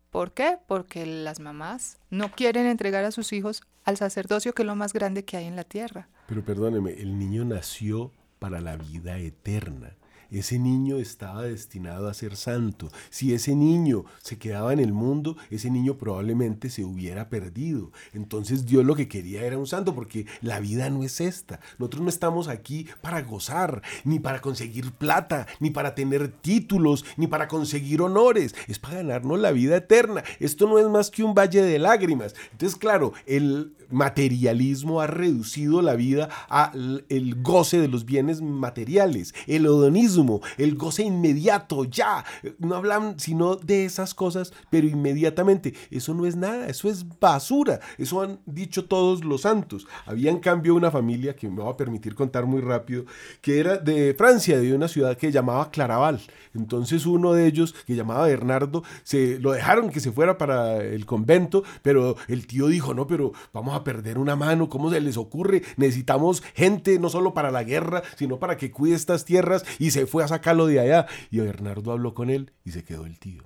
[0.09, 0.57] ¿Por qué?
[0.67, 4.93] Porque las mamás no quieren entregar a sus hijos al sacerdocio, que es lo más
[4.93, 6.09] grande que hay en la tierra.
[6.27, 9.95] Pero perdóneme, el niño nació para la vida eterna.
[10.31, 12.89] Ese niño estaba destinado a ser santo.
[13.09, 17.91] Si ese niño se quedaba en el mundo, ese niño probablemente se hubiera perdido.
[18.13, 21.59] Entonces Dios lo que quería era un santo, porque la vida no es esta.
[21.77, 27.27] Nosotros no estamos aquí para gozar, ni para conseguir plata, ni para tener títulos, ni
[27.27, 28.55] para conseguir honores.
[28.67, 30.23] Es para ganarnos la vida eterna.
[30.39, 32.35] Esto no es más que un valle de lágrimas.
[32.51, 37.03] Entonces, claro, el materialismo ha reducido la vida al
[37.41, 40.18] goce de los bienes materiales, el hedonismo,
[40.57, 42.23] el goce inmediato, ya.
[42.57, 45.73] No hablan sino de esas cosas, pero inmediatamente.
[45.91, 47.79] Eso no es nada, eso es basura.
[47.97, 49.87] Eso han dicho todos los santos.
[50.05, 53.05] Había en cambio una familia que me va a permitir contar muy rápido,
[53.41, 56.21] que era de Francia, de una ciudad que llamaba Claraval.
[56.53, 61.05] Entonces uno de ellos, que llamaba Bernardo, se lo dejaron que se fuera para el
[61.05, 65.17] convento, pero el tío dijo, no, pero vamos a perder una mano, ¿cómo se les
[65.17, 65.63] ocurre?
[65.77, 70.05] Necesitamos gente no solo para la guerra, sino para que cuide estas tierras y se
[70.09, 71.07] fue a sacarlo de allá.
[71.31, 73.43] Y Bernardo habló con él y se quedó el tío.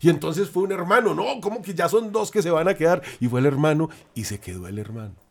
[0.00, 2.74] Y entonces fue un hermano, no, como que ya son dos que se van a
[2.74, 3.02] quedar.
[3.20, 5.25] Y fue el hermano y se quedó el hermano.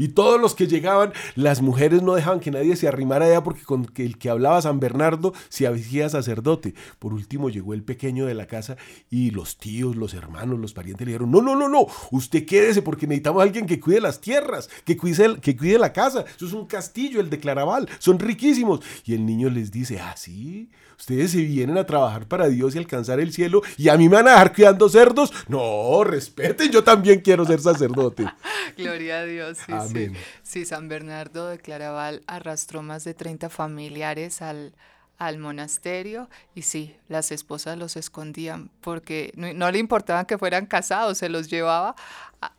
[0.00, 3.64] Y todos los que llegaban, las mujeres no dejaban que nadie se arrimara allá porque
[3.64, 6.72] con el que hablaba San Bernardo se hacía sacerdote.
[6.98, 8.78] Por último llegó el pequeño de la casa
[9.10, 12.80] y los tíos, los hermanos, los parientes le dijeron, no, no, no, no, usted quédese
[12.80, 16.24] porque necesitamos a alguien que cuide las tierras, que cuide, que cuide la casa.
[16.34, 18.80] Eso es un castillo, el de Claraval, son riquísimos.
[19.04, 22.78] Y el niño les dice, ah, sí, ustedes se vienen a trabajar para Dios y
[22.78, 25.32] alcanzar el cielo y a mí me van a dejar cuidando cerdos.
[25.48, 28.26] No, respeten, yo también quiero ser sacerdote.
[28.76, 29.58] Gloria a Dios.
[29.66, 30.64] Sí, Sí.
[30.64, 34.74] San Bernardo de Claraval arrastró más de 30 familiares al,
[35.20, 41.18] al monasterio y sí, las esposas los escondían porque no, le importaba que fueran casados,
[41.18, 41.94] se los llevaba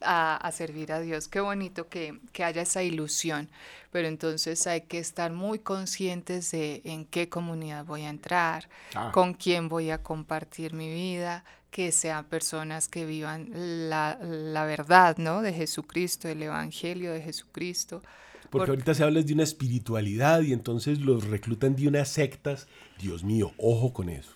[0.02, 1.28] a, servir a Dios.
[1.28, 3.50] Qué bonito que, haya esa ilusión,
[3.92, 9.12] pero entonces hay que estar muy conscientes de en qué comunidad voy a entrar, ah.
[9.14, 13.50] con quién voy a compartir mi vida, que sean personas que vivan
[13.90, 15.42] la, la verdad, ¿no?
[15.42, 18.02] De Jesucristo, el Evangelio de Jesucristo.
[18.50, 22.68] Porque ahorita se habla de una espiritualidad y entonces los reclutan de unas sectas.
[23.00, 24.34] Dios mío, ojo con eso.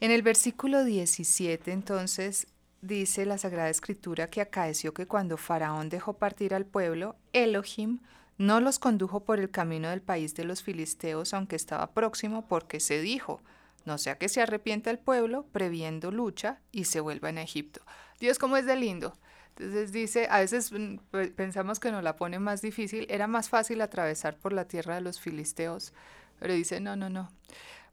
[0.00, 2.48] En el versículo 17 entonces
[2.82, 8.00] dice la Sagrada Escritura que acaeció que cuando Faraón dejó partir al pueblo, Elohim
[8.40, 12.80] no los condujo por el camino del país de los filisteos, aunque estaba próximo, porque
[12.80, 13.42] se dijo,
[13.84, 17.82] no sea que se arrepienta el pueblo, previendo lucha y se vuelva en Egipto.
[18.18, 19.12] Dios como es de lindo.
[19.56, 20.96] Entonces dice, a veces mm,
[21.36, 25.02] pensamos que nos la pone más difícil, era más fácil atravesar por la tierra de
[25.02, 25.92] los filisteos,
[26.38, 27.30] pero dice, no, no, no.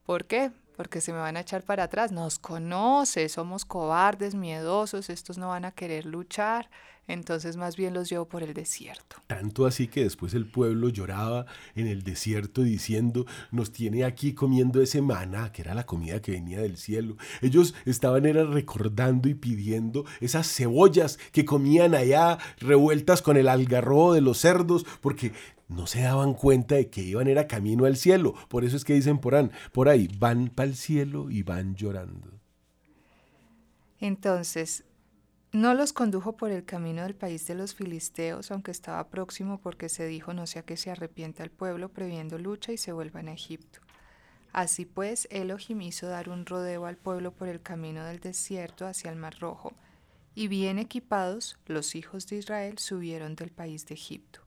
[0.05, 0.51] ¿Por qué?
[0.77, 2.13] Porque se me van a echar para atrás.
[2.13, 6.69] Nos conoce, somos cobardes, miedosos, estos no van a querer luchar
[7.07, 9.15] entonces más bien los llevo por el desierto.
[9.27, 11.45] Tanto así que después el pueblo lloraba
[11.75, 16.33] en el desierto diciendo, nos tiene aquí comiendo ese maná, que era la comida que
[16.33, 17.17] venía del cielo.
[17.41, 24.13] Ellos estaban era recordando y pidiendo esas cebollas que comían allá revueltas con el algarrobo
[24.13, 25.31] de los cerdos, porque
[25.69, 28.33] no se daban cuenta de que iban era camino al cielo.
[28.49, 32.31] Por eso es que dicen por, por ahí, van para el cielo y van llorando.
[33.99, 34.83] Entonces,
[35.53, 39.89] no los condujo por el camino del país de los filisteos, aunque estaba próximo porque
[39.89, 43.31] se dijo no sea que se arrepienta el pueblo previendo lucha y se vuelva a
[43.31, 43.79] Egipto.
[44.51, 49.09] Así pues, Elohim hizo dar un rodeo al pueblo por el camino del desierto hacia
[49.09, 49.73] el Mar Rojo,
[50.35, 54.41] y bien equipados, los hijos de Israel subieron del país de Egipto.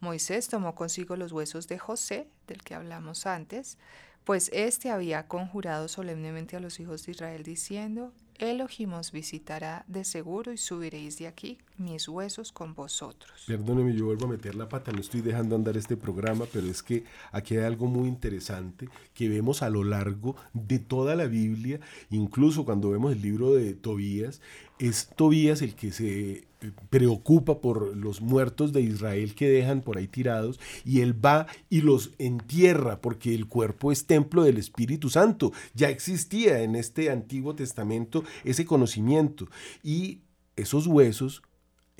[0.00, 3.76] Moisés tomó consigo los huesos de José, del que hablamos antes,
[4.24, 10.02] pues éste había conjurado solemnemente a los hijos de Israel diciendo, Elohim os visitará de
[10.02, 13.42] seguro y subiréis de aquí mis huesos con vosotros.
[13.46, 16.82] Perdóneme, yo vuelvo a meter la pata, no estoy dejando andar este programa, pero es
[16.82, 21.80] que aquí hay algo muy interesante que vemos a lo largo de toda la Biblia,
[22.10, 24.40] incluso cuando vemos el libro de Tobías,
[24.78, 26.44] es Tobías el que se
[26.90, 31.80] preocupa por los muertos de Israel que dejan por ahí tirados y él va y
[31.80, 35.52] los entierra porque el cuerpo es templo del Espíritu Santo.
[35.74, 39.48] Ya existía en este Antiguo Testamento ese conocimiento
[39.82, 40.20] y
[40.56, 41.42] esos huesos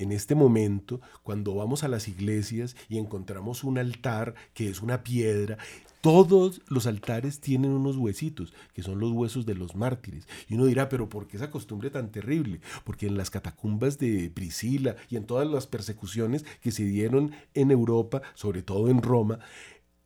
[0.00, 5.02] en este momento, cuando vamos a las iglesias y encontramos un altar que es una
[5.02, 5.58] piedra,
[6.00, 10.26] todos los altares tienen unos huesitos, que son los huesos de los mártires.
[10.48, 12.62] Y uno dirá, pero ¿por qué esa costumbre tan terrible?
[12.84, 17.70] Porque en las catacumbas de Priscila y en todas las persecuciones que se dieron en
[17.70, 19.40] Europa, sobre todo en Roma,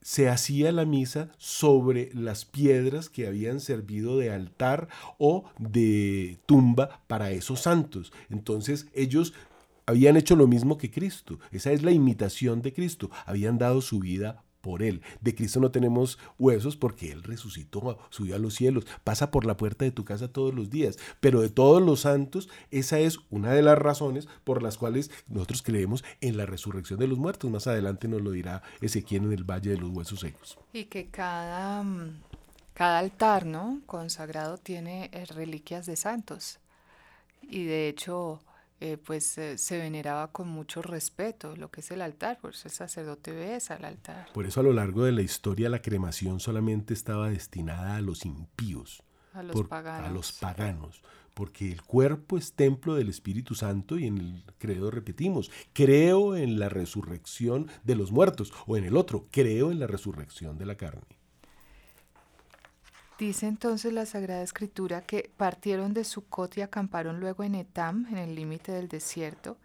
[0.05, 4.89] se hacía la misa sobre las piedras que habían servido de altar
[5.19, 8.13] o de tumba para esos santos.
[8.29, 9.33] Entonces ellos
[9.87, 11.39] habían hecho lo mismo que Cristo.
[11.51, 13.11] Esa es la imitación de Cristo.
[13.27, 15.03] Habían dado su vida por Él.
[15.21, 19.59] De Cristo no tenemos huesos porque Él resucitó, subió a los cielos, pasa por la
[19.59, 20.99] puerta de tu casa todos los días.
[21.21, 25.63] Pero de todos los santos, esa es una de las razones por las cuales nosotros
[25.63, 27.51] creemos en la resurrección de los muertos.
[27.51, 30.59] Más adelante nos lo dirá Ezequiel en el Valle de los Huesos Secos.
[30.73, 32.23] Y que cada, mm,
[32.73, 33.83] cada altar ¿no?
[33.85, 36.59] consagrado tiene eh, reliquias de santos.
[37.43, 38.41] Y de hecho
[38.85, 42.69] eh, pues eh, se veneraba con mucho respeto lo que es el altar, por eso
[42.69, 44.29] el sacerdote besa al altar.
[44.35, 48.27] Por eso a lo largo de la historia la cremación solamente estaba destinada a los
[48.27, 50.11] impíos, a los paganos.
[50.11, 54.91] A los paganos porque el cuerpo es templo del Espíritu Santo y en el credo
[54.91, 59.87] repetimos, creo en la resurrección de los muertos, o en el otro, creo en la
[59.87, 61.24] resurrección de la carne.
[63.19, 68.19] Dice entonces la Sagrada Escritura que partieron de Sucot y acamparon luego en Etam, en
[68.19, 69.57] el límite del desierto.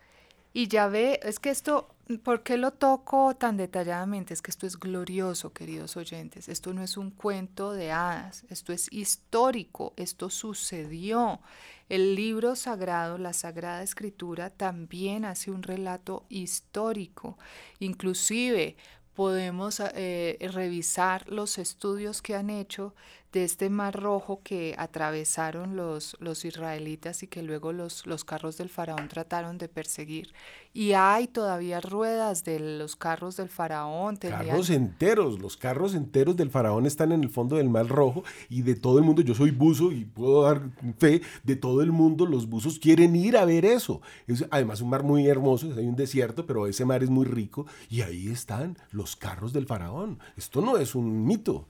[0.54, 1.89] Y ya ve, es que esto,
[2.24, 4.34] ¿por qué lo toco tan detalladamente?
[4.34, 6.47] Es que esto es glorioso, queridos oyentes.
[6.47, 11.39] Esto no es un cuento de hadas, esto es histórico, esto sucedió.
[11.88, 17.38] El libro sagrado, la Sagrada Escritura, también hace un relato histórico.
[17.80, 18.76] Inclusive
[19.16, 22.95] podemos eh, revisar los estudios que han hecho
[23.32, 28.57] de este mar rojo que atravesaron los, los israelitas y que luego los, los carros
[28.57, 30.34] del faraón trataron de perseguir.
[30.73, 34.17] Y hay todavía ruedas de los carros del faraón.
[34.17, 38.63] Carros enteros, los carros enteros del faraón están en el fondo del mar rojo y
[38.63, 40.61] de todo el mundo, yo soy buzo y puedo dar
[40.97, 44.01] fe, de todo el mundo los buzos quieren ir a ver eso.
[44.27, 47.65] Es además un mar muy hermoso, hay un desierto, pero ese mar es muy rico
[47.89, 50.19] y ahí están los carros del faraón.
[50.38, 51.67] Esto no es un mito.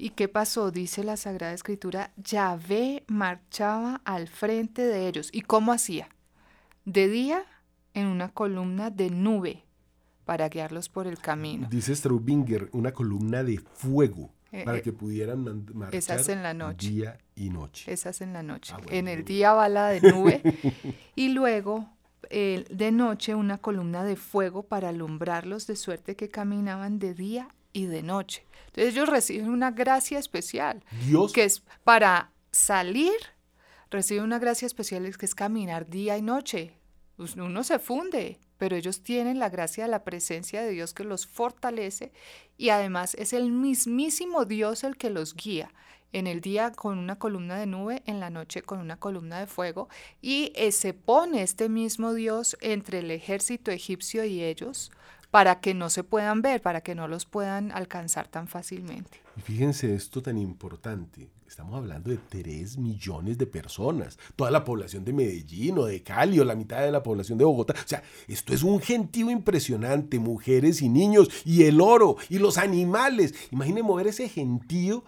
[0.00, 0.70] ¿Y qué pasó?
[0.70, 5.28] Dice la Sagrada Escritura, Yahvé marchaba al frente de ellos.
[5.30, 6.08] ¿Y cómo hacía?
[6.86, 7.44] De día
[7.92, 9.62] en una columna de nube
[10.24, 11.68] para guiarlos por el camino.
[11.70, 16.54] Dice Straubinger, una columna de fuego eh, para eh, que pudieran marchar esas en la
[16.54, 16.88] noche.
[16.88, 17.92] día y noche.
[17.92, 18.72] Esas en la noche.
[18.74, 20.40] Ah, en el día va la de nube
[21.14, 21.90] y luego
[22.30, 27.86] de noche una columna de fuego para alumbrarlos de suerte que caminaban de día y
[27.86, 28.44] de noche.
[28.66, 31.32] Entonces ellos reciben una gracia especial, Dios.
[31.32, 33.12] que es para salir,
[33.90, 36.74] reciben una gracia especial que es caminar día y noche.
[37.16, 41.04] Pues, uno se funde, pero ellos tienen la gracia de la presencia de Dios que
[41.04, 42.12] los fortalece
[42.56, 45.70] y además es el mismísimo Dios el que los guía.
[46.12, 49.46] en el día con una columna de nube, en la noche con una columna de
[49.46, 49.88] fuego,
[50.20, 54.90] y eh, se pone este mismo Dios entre el ejército egipcio y ellos
[55.30, 59.20] para que no se puedan ver, para que no los puedan alcanzar tan fácilmente.
[59.36, 61.30] Y fíjense esto tan importante.
[61.46, 66.38] Estamos hablando de 3 millones de personas, toda la población de Medellín o de Cali
[66.38, 67.74] o la mitad de la población de Bogotá.
[67.74, 72.56] O sea, esto es un gentío impresionante, mujeres y niños y el oro y los
[72.56, 73.34] animales.
[73.50, 75.02] Imaginen mover ese gentío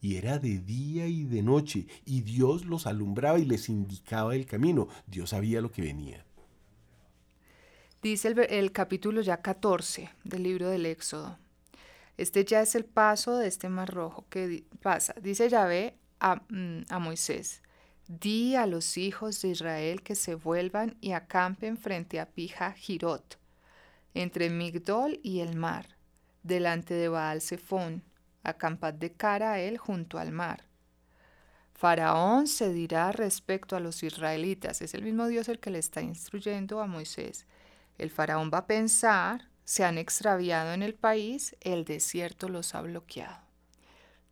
[0.00, 4.44] y era de día y de noche, y Dios los alumbraba y les indicaba el
[4.44, 4.88] camino.
[5.06, 6.23] Dios sabía lo que venía.
[8.04, 11.38] Dice el, capítulo ya 14 del libro del Éxodo.
[12.18, 15.14] Este ya es el paso de este mar rojo que pasa.
[15.22, 17.62] Dice Yahvé a, mm, a Moisés,
[18.06, 23.38] di a los hijos de Israel que se vuelvan y acampen frente a Pija Girot,
[24.12, 25.96] entre Migdol y el mar,
[26.42, 28.02] delante de Baal Zephón
[28.42, 30.66] acampad de cara a él junto al mar.
[31.72, 36.02] Faraón se dirá respecto a los israelitas, es el mismo Dios el que le está
[36.02, 37.46] instruyendo a Moisés.
[37.98, 42.82] El faraón va a pensar, se han extraviado en el país, el desierto los ha
[42.82, 43.44] bloqueado.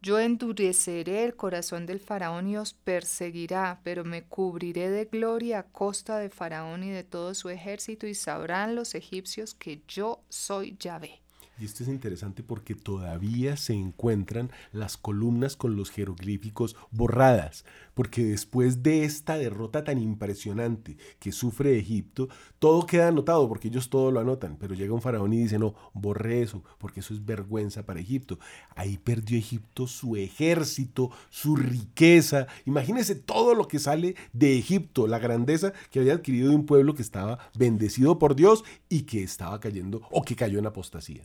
[0.03, 5.63] Yo endureceré el corazón del faraón y os perseguirá, pero me cubriré de gloria a
[5.63, 10.77] costa de faraón y de todo su ejército, y sabrán los egipcios que yo soy
[10.81, 11.22] Yahvé.
[11.63, 18.25] Y esto es interesante porque todavía se encuentran las columnas con los jeroglíficos borradas, porque
[18.25, 24.11] después de esta derrota tan impresionante que sufre Egipto, todo queda anotado, porque ellos todo
[24.11, 27.87] lo anotan, pero llega un faraón y dice, no, borre eso, porque eso es vergüenza
[27.87, 28.41] para Egipto.
[28.75, 32.49] Ahí perdió Egipto su ejército, su riqueza.
[32.67, 36.95] Imagínense todo lo que sale de Egipto, la grandeza que había adquirido de un pueblo
[36.95, 41.23] que estaba bendecido por Dios y que estaba cayendo o que cayó en apostasía.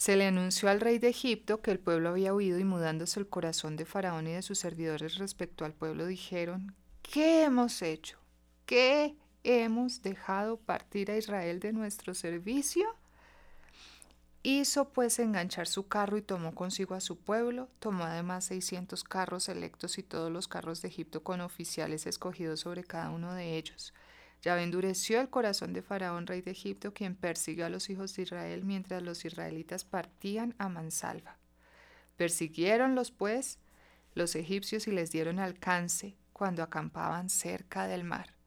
[0.00, 3.28] Se le anunció al rey de Egipto que el pueblo había huido y mudándose el
[3.28, 8.18] corazón de Faraón y de sus servidores respecto al pueblo dijeron, ¿qué hemos hecho?
[8.64, 12.96] ¿Qué hemos dejado partir a Israel de nuestro servicio?
[14.42, 19.50] Hizo pues enganchar su carro y tomó consigo a su pueblo, tomó además seiscientos carros
[19.50, 23.92] electos y todos los carros de Egipto con oficiales escogidos sobre cada uno de ellos.
[24.42, 28.22] Ya endureció el corazón de Faraón, rey de Egipto, quien persiguió a los hijos de
[28.22, 31.36] Israel mientras los israelitas partían a mansalva.
[32.16, 33.58] Persiguieronlos, pues,
[34.14, 38.39] los egipcios y les dieron alcance cuando acampaban cerca del mar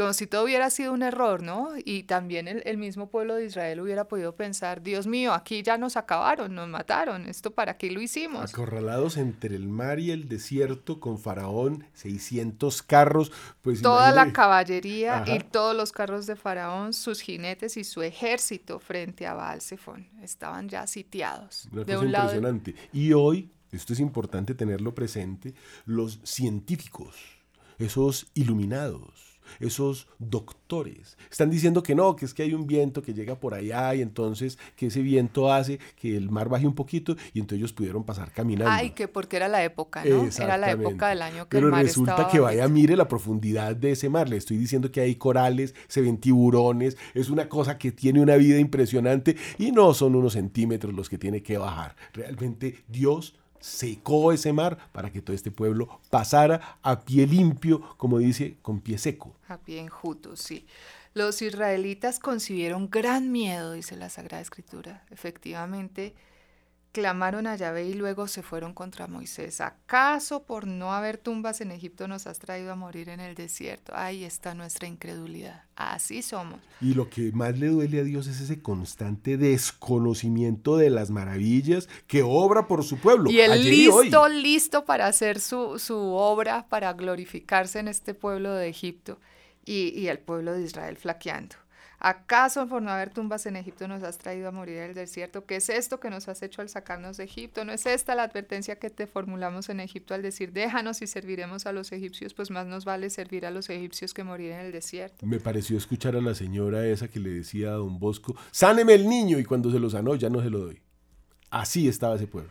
[0.00, 1.72] como si todo hubiera sido un error, ¿no?
[1.84, 5.98] Y también el, mismo pueblo de Israel hubiera podido pensar, Dios mío, aquí ya nos
[5.98, 8.50] acabaron, nos mataron, ¿esto para qué lo hicimos?
[8.50, 13.30] Acorralados entre el mar y el desierto con Faraón, 600 carros,
[13.60, 13.82] pues...
[13.82, 19.26] Toda la caballería y todos los carros de Faraón, sus jinetes y su ejército frente
[19.26, 21.68] a Baal Zephón, estaban ya sitiados.
[21.70, 22.74] de un impresionante.
[22.94, 25.52] Y hoy, esto es importante tenerlo presente,
[25.84, 27.16] los científicos,
[27.78, 31.16] esos iluminados, esos doctores.
[31.30, 34.02] Están diciendo que no, que es que hay un viento que llega por allá y
[34.02, 38.04] entonces que ese viento hace que el mar baje un poquito y entonces ellos pudieron
[38.04, 38.70] pasar caminando.
[38.70, 40.24] Ay, que porque era la época, ¿no?
[40.24, 43.74] Era la época del año que Pero el mar resulta que vaya, mire la profundidad
[43.76, 44.28] de ese mar.
[44.28, 48.36] Le estoy diciendo que hay corales, se ven tiburones, es una cosa que tiene una
[48.36, 51.96] vida impresionante y no son unos centímetros los que tiene que bajar.
[52.12, 58.18] Realmente Dios secó ese mar para que todo este pueblo pasara a pie limpio, como
[58.18, 59.36] dice, con pie seco.
[59.48, 60.66] A pie enjuto, sí.
[61.12, 65.04] Los israelitas concibieron gran miedo, dice la Sagrada Escritura.
[65.10, 66.14] Efectivamente,
[66.92, 69.60] clamaron a Yahvé y luego se fueron contra Moisés.
[69.60, 73.92] ¿Acaso por no haber tumbas en Egipto nos has traído a morir en el desierto?
[73.94, 75.64] Ahí está nuestra incredulidad.
[75.76, 76.60] Así somos.
[76.80, 81.88] Y lo que más le duele a Dios es ese constante desconocimiento de las maravillas
[82.06, 83.30] que obra por su pueblo.
[83.30, 88.68] Y el listo, listo para hacer su, su, obra, para glorificarse en este pueblo de
[88.68, 89.18] Egipto
[89.64, 91.56] y, y el pueblo de Israel flaqueando.
[92.02, 95.44] ¿Acaso por no haber tumbas en Egipto nos has traído a morir en el desierto?
[95.44, 97.62] ¿Qué es esto que nos has hecho al sacarnos de Egipto?
[97.66, 101.66] ¿No es esta la advertencia que te formulamos en Egipto al decir, déjanos y serviremos
[101.66, 102.32] a los egipcios?
[102.32, 105.26] Pues más nos vale servir a los egipcios que morir en el desierto.
[105.26, 109.06] Me pareció escuchar a la señora esa que le decía a don Bosco, sáneme el
[109.06, 110.80] niño y cuando se lo sanó ya no se lo doy.
[111.50, 112.50] Así estaba ese pueblo.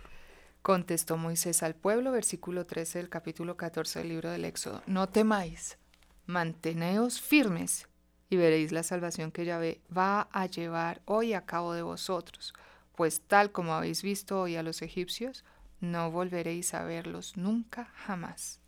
[0.62, 5.80] Contestó Moisés al pueblo, versículo 13 del capítulo 14 del libro del Éxodo, no temáis,
[6.28, 7.89] manteneos firmes
[8.30, 12.54] y veréis la salvación que Yahvé va a llevar hoy a cabo de vosotros,
[12.96, 15.44] pues tal como habéis visto hoy a los egipcios,
[15.82, 18.60] no volveréis a verlos nunca jamás.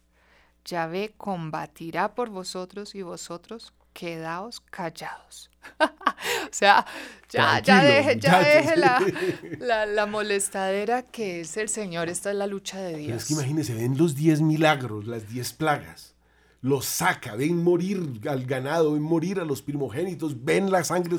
[0.65, 5.49] Yahvé combatirá por vosotros y vosotros quedaos callados.
[5.79, 5.87] o
[6.51, 6.85] sea,
[7.29, 9.01] ya, ya deje, ya deje la,
[9.59, 12.09] la, la molestadera que es el Señor.
[12.09, 13.21] Esta es la lucha de Pero Dios.
[13.23, 16.10] es que imagínense, ven los 10 milagros, las 10 plagas.
[16.63, 21.17] Los saca, ven morir al ganado, ven morir a los primogénitos, ven las, sangre,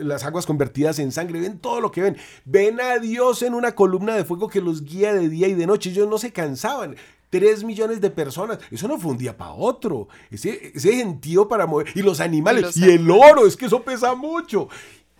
[0.00, 2.16] las aguas convertidas en sangre, ven todo lo que ven.
[2.46, 5.66] Ven a Dios en una columna de fuego que los guía de día y de
[5.66, 5.90] noche.
[5.90, 6.96] Ellos no se cansaban.
[7.28, 8.58] Tres millones de personas.
[8.70, 10.08] Eso no fue un día para otro.
[10.30, 11.88] Ese, ese gentío para mover.
[11.94, 12.62] Y los animales.
[12.62, 13.46] los Y, el oro.
[13.46, 14.68] Es que eso pesa mucho.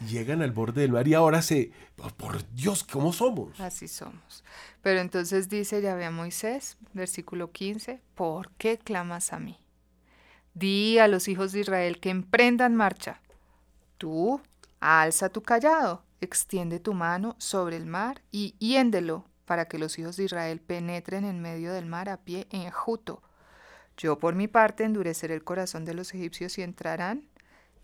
[0.09, 1.72] Llegan al borde del mar y ahora se...
[2.16, 3.61] Por Dios, ¿cómo somos?
[3.61, 4.42] Así somos.
[4.82, 9.59] Pero entonces dice Yahvé a Moisés, versículo 15, ¿por qué clamas a mí?
[10.55, 13.20] Di a los hijos de Israel que emprendan marcha.
[13.98, 14.40] Tú,
[14.80, 20.16] alza tu callado, extiende tu mano sobre el mar y hiéndelo para que los hijos
[20.16, 23.22] de Israel penetren en medio del mar a pie enjuto.
[23.96, 27.28] Yo por mi parte endureceré el corazón de los egipcios y entrarán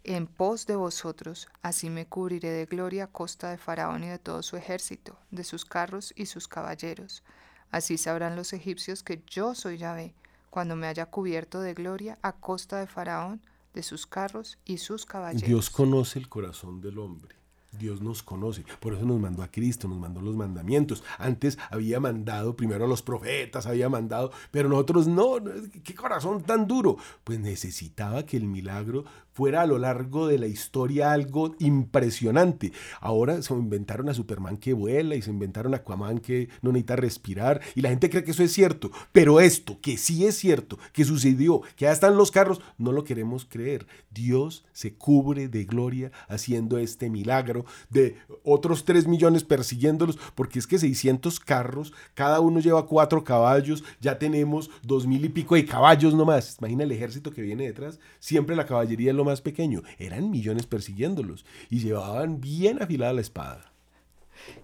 [0.06, 4.18] en pos de vosotros, así me cubriré de gloria a costa de Faraón y de
[4.18, 7.24] todo su ejército, de sus carros y sus caballeros.
[7.70, 10.14] Así sabrán los egipcios que yo soy Yahvé,
[10.50, 13.42] cuando me haya cubierto de gloria a costa de Faraón,
[13.74, 15.46] de sus carros y sus caballeros.
[15.46, 17.36] Dios conoce el corazón del hombre.
[17.78, 21.04] Dios nos conoce, por eso nos mandó a Cristo, nos mandó los mandamientos.
[21.18, 25.36] Antes había mandado primero a los profetas, había mandado, pero nosotros no,
[25.84, 26.96] qué corazón tan duro.
[27.24, 29.04] Pues necesitaba que el milagro
[29.36, 32.72] fuera a lo largo de la historia algo impresionante.
[33.02, 36.96] Ahora se inventaron a Superman que vuela y se inventaron a Aquaman que no necesita
[36.96, 40.78] respirar y la gente cree que eso es cierto, pero esto que sí es cierto,
[40.94, 43.86] que sucedió, que ya están los carros, no lo queremos creer.
[44.10, 50.66] Dios se cubre de gloria haciendo este milagro de otros 3 millones persiguiéndolos, porque es
[50.66, 55.66] que 600 carros, cada uno lleva cuatro caballos, ya tenemos dos mil y pico de
[55.66, 56.56] caballos nomás.
[56.58, 60.66] Imagina el ejército que viene detrás, siempre la caballería es lo más pequeño, eran millones
[60.66, 63.72] persiguiéndolos y llevaban bien afilada la espada.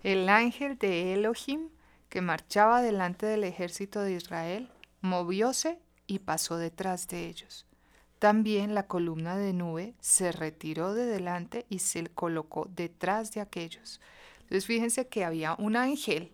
[0.02, 1.68] El ángel de Elohim,
[2.08, 4.68] que marchaba delante del ejército de Israel,
[5.00, 7.66] movióse y pasó detrás de ellos.
[8.18, 14.00] También la columna de nube se retiró de delante y se colocó detrás de aquellos.
[14.42, 16.32] Entonces fíjense que había un ángel.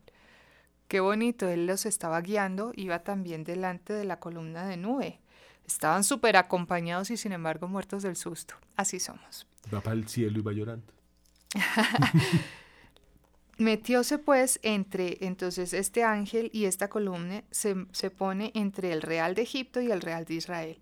[0.88, 5.20] Qué bonito, él los estaba guiando, iba también delante de la columna de nube.
[5.68, 8.54] Estaban súper acompañados y sin embargo muertos del susto.
[8.74, 9.46] Así somos.
[9.72, 10.86] Va para el cielo y va llorando.
[13.58, 19.34] Metióse pues entre, entonces este ángel y esta columna se, se, pone entre el real
[19.34, 20.80] de Egipto y el real de Israel.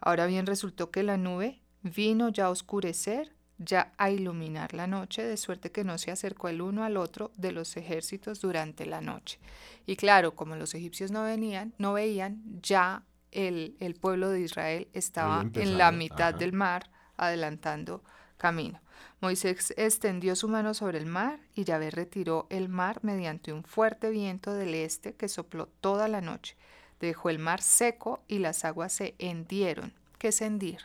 [0.00, 5.24] Ahora bien resultó que la nube vino ya a oscurecer, ya a iluminar la noche,
[5.24, 9.00] de suerte que no se acercó el uno al otro de los ejércitos durante la
[9.00, 9.40] noche.
[9.84, 13.02] Y claro, como los egipcios no venían, no veían, ya
[13.32, 16.38] el, el pueblo de Israel estaba en la mitad Ajá.
[16.38, 18.02] del mar, adelantando
[18.36, 18.80] camino.
[19.20, 24.10] Moisés extendió su mano sobre el mar y Yahvé retiró el mar mediante un fuerte
[24.10, 26.56] viento del este que sopló toda la noche.
[27.00, 29.92] Dejó el mar seco y las aguas se hendieron.
[30.18, 30.78] ¿Qué es hendir?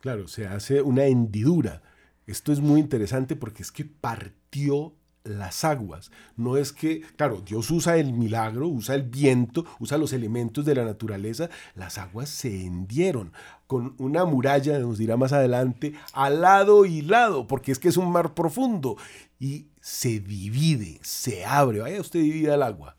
[0.00, 1.82] Claro, se hace una hendidura.
[2.26, 4.94] Esto es muy interesante porque es que partió
[5.26, 6.10] las aguas.
[6.36, 10.74] No es que, claro, Dios usa el milagro, usa el viento, usa los elementos de
[10.74, 11.50] la naturaleza.
[11.74, 13.32] Las aguas se hendieron
[13.66, 17.96] con una muralla, nos dirá más adelante, al lado y lado, porque es que es
[17.96, 18.96] un mar profundo
[19.38, 21.80] y se divide, se abre.
[21.80, 22.96] Vaya usted divide el agua.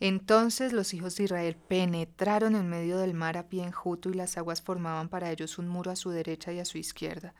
[0.00, 4.36] Entonces los hijos de Israel penetraron en medio del mar a pie enjuto y las
[4.36, 7.34] aguas formaban para ellos un muro a su derecha y a su izquierda.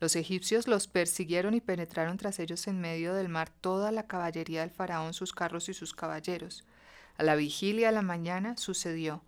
[0.00, 4.60] Los egipcios los persiguieron y penetraron tras ellos en medio del mar toda la caballería
[4.60, 6.64] del faraón, sus carros y sus caballeros.
[7.16, 9.22] A la vigilia de la mañana sucedió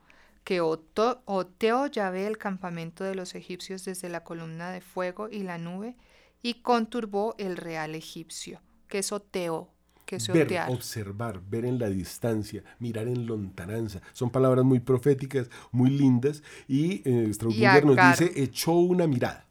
[0.45, 5.59] que oteó Yahvé el campamento de los egipcios desde la columna de fuego y la
[5.59, 5.97] nube
[6.41, 8.61] y conturbó el real egipcio.
[8.89, 9.71] ¿Qué es oteó?
[10.07, 10.71] ¿Qué es ver, otear?
[10.71, 14.01] observar, ver en la distancia, mirar en lontananza.
[14.13, 19.50] Son palabras muy proféticas, muy lindas y eh, Straubinger nos dice, echó una mirada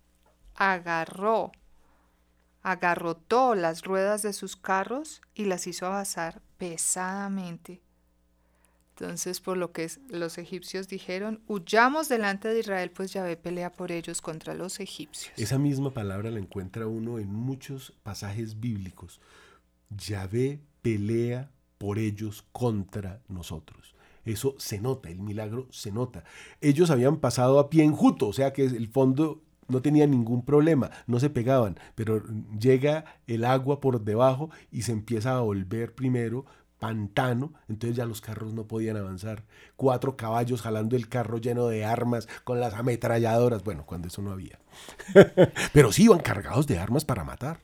[0.60, 1.54] agarró,
[2.62, 7.82] agarrotó las ruedas de sus carros y las hizo avanzar pesadamente.
[8.92, 13.94] Entonces, por lo que los egipcios dijeron, huyamos delante de Israel, pues Yahvé pelea por
[13.94, 15.32] ellos contra los egipcios.
[15.38, 19.22] Esa misma palabra la encuentra uno en muchos pasajes bíblicos.
[19.90, 23.96] Yahvé pelea por ellos contra nosotros.
[24.26, 26.26] Eso se nota, el milagro se nota.
[26.60, 30.92] Ellos habían pasado a pie enjuto, o sea que el fondo no tenían ningún problema,
[31.08, 32.22] no se pegaban, pero
[32.60, 36.46] llega el agua por debajo y se empieza a volver primero
[36.80, 39.44] pantano, entonces ya los carros no podían avanzar.
[39.76, 44.32] Cuatro caballos jalando el carro lleno de armas con las ametralladoras, bueno, cuando eso no
[44.32, 44.60] había.
[45.74, 47.60] Pero sí iban cargados de armas para matar.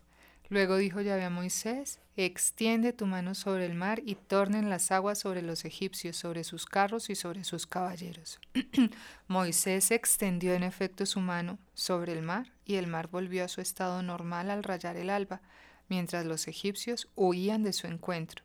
[0.50, 5.20] Luego dijo Yahvé a Moisés, extiende tu mano sobre el mar y tornen las aguas
[5.20, 8.40] sobre los egipcios, sobre sus carros y sobre sus caballeros.
[9.28, 13.60] Moisés extendió en efecto su mano sobre el mar y el mar volvió a su
[13.60, 15.42] estado normal al rayar el alba,
[15.90, 18.44] mientras los egipcios huían de su encuentro.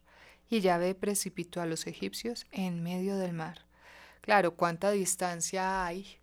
[0.48, 3.66] Y Yahvé precipitó a los egipcios en medio del mar.
[4.22, 6.18] Claro, ¿cuánta distancia hay?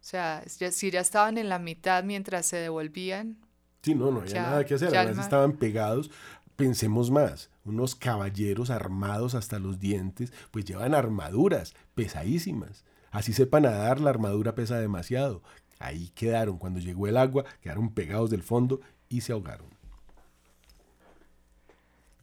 [0.00, 3.38] O sea, si ya estaban en la mitad mientras se devolvían,
[3.82, 4.96] Sí, no, no había nada que hacer.
[4.96, 6.10] Además estaban pegados.
[6.56, 12.84] Pensemos más, unos caballeros armados hasta los dientes, pues llevan armaduras pesadísimas.
[13.10, 15.42] Así sepan nadar, la armadura pesa demasiado.
[15.80, 19.66] Ahí quedaron, cuando llegó el agua, quedaron pegados del fondo y se ahogaron.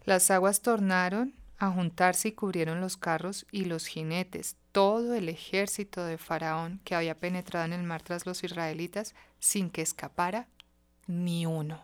[0.06, 6.06] Las aguas tornaron a juntarse y cubrieron los carros y los jinetes, todo el ejército
[6.06, 10.48] de Faraón que había penetrado en el mar tras los israelitas, sin que escapara
[11.10, 11.82] ni uno.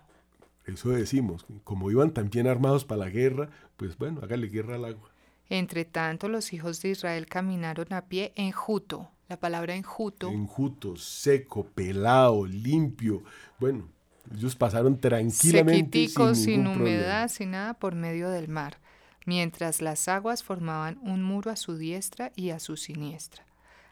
[0.66, 4.86] Eso decimos, como iban tan bien armados para la guerra, pues bueno, hágale guerra al
[4.86, 5.10] agua.
[5.50, 9.10] Entre tanto, los hijos de Israel caminaron a pie enjuto.
[9.28, 10.30] La palabra enjuto.
[10.30, 13.24] Enjuto, seco, pelado, limpio.
[13.60, 13.90] Bueno,
[14.34, 16.08] ellos pasaron tranquilamente.
[16.08, 18.80] sin, sin humedad, sin nada, por medio del mar,
[19.26, 23.46] mientras las aguas formaban un muro a su diestra y a su siniestra.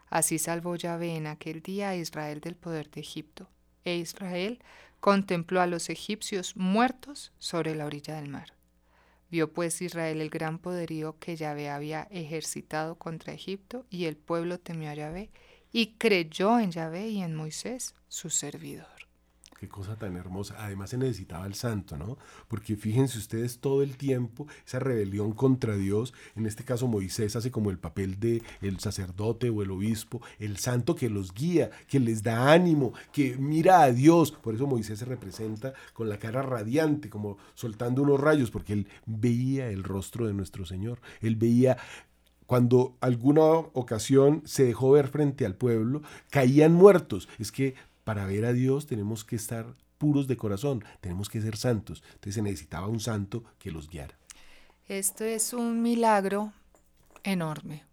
[0.10, 3.48] Así salvó Yahvé en aquel día a Israel del poder de Egipto.
[3.86, 4.60] E Israel
[5.04, 8.54] contempló a los egipcios muertos sobre la orilla del mar.
[9.30, 14.62] Vio pues Israel el gran poderío que Yahvé había ejercitado contra Egipto, y el pueblo
[14.62, 15.30] temió a Yahvé,
[15.74, 18.93] y creyó en Yahvé y en Moisés, su servidor.
[19.64, 20.56] Qué cosa tan hermosa.
[20.60, 22.18] Además se necesitaba el santo, ¿no?
[22.50, 26.14] Porque fíjense ustedes todo el tiempo esa rebelión contra Dios.
[26.36, 30.58] En este caso Moisés hace como el papel de el sacerdote o el obispo, el
[30.58, 34.34] santo que los guía, que les da ánimo, que mira a Dios.
[34.34, 38.88] Por eso Moisés se representa con la cara radiante, como soltando unos rayos, porque él
[39.06, 41.00] veía el rostro de nuestro Señor.
[41.22, 41.78] Él veía
[42.48, 46.02] cuando alguna ocasión se dejó ver frente al pueblo,
[46.32, 47.30] caían muertos.
[47.40, 51.56] Es que para ver a Dios tenemos que estar puros de corazón, tenemos que ser
[51.58, 52.04] santos.
[52.08, 54.18] Entonces se necesitaba un santo que los guiara.
[54.88, 56.52] Esto es un milagro
[57.24, 57.84] enorme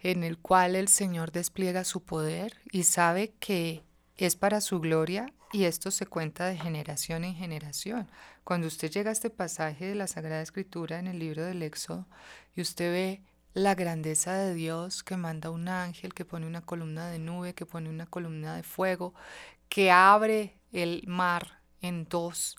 [0.00, 3.82] en el cual el Señor despliega su poder y sabe que
[4.16, 8.08] es para su gloria y esto se cuenta de generación en generación.
[8.44, 12.06] Cuando usted llega a este pasaje de la Sagrada Escritura en el libro del Éxodo
[12.54, 13.22] y usted ve
[13.56, 17.64] la grandeza de Dios que manda un ángel, que pone una columna de nube, que
[17.64, 19.14] pone una columna de fuego,
[19.70, 22.58] que abre el mar en dos,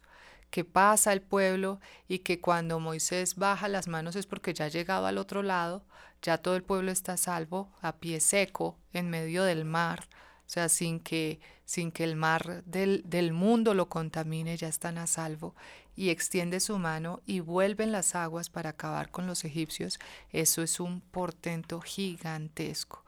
[0.50, 4.70] que pasa el pueblo y que cuando Moisés baja las manos es porque ya ha
[4.70, 5.86] llegado al otro lado,
[6.24, 10.08] ya todo el pueblo está salvo, a pie seco, en medio del mar,
[10.48, 14.98] o sea, sin que, sin que el mar del, del mundo lo contamine, ya están
[14.98, 15.54] a salvo
[15.98, 20.00] y extiende su mano y vuelven las aguas para acabar con los egipcios,
[20.32, 23.04] eso es un portento gigantesco.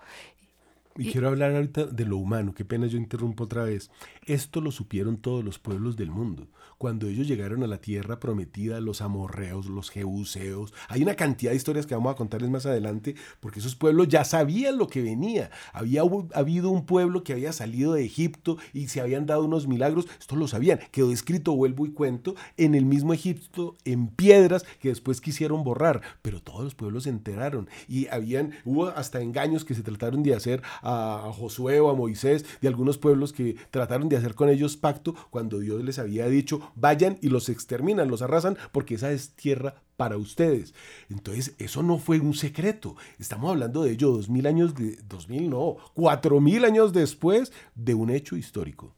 [0.97, 3.89] Y, quiero hablar ahorita de lo humano, qué pena yo interrumpo otra vez.
[4.26, 6.49] Esto lo supieron todos los pueblos del mundo.
[6.80, 11.58] Cuando ellos llegaron a la tierra prometida, los amorreos, los jebuseos, hay una cantidad de
[11.58, 15.52] historias que vamos a contarles más adelante, porque esos pueblos ya sabían lo que venía.
[15.74, 16.04] Había
[16.34, 20.38] habido un pueblo que había salido de Egipto y se habían dado unos milagros, esto
[20.38, 20.80] lo sabían.
[20.92, 26.02] Quedó escrito, vuelvo y cuento, en el mismo Egipto, en piedras que después quisieron borrar,
[26.22, 30.34] pero todos los pueblos se enteraron y habían, hubo hasta engaños que se trataron de
[30.34, 34.78] hacer a Josué o a Moisés, de algunos pueblos que trataron de hacer con ellos
[34.78, 39.32] pacto cuando Dios les había dicho, vayan y los exterminan, los arrasan, porque esa es
[39.32, 40.74] tierra para ustedes.
[41.09, 42.95] Entonces, eso no fue un secreto.
[43.20, 47.51] Estamos hablando de ello dos mil años, de, dos mil no, cuatro mil años después
[47.76, 48.95] de un hecho histórico.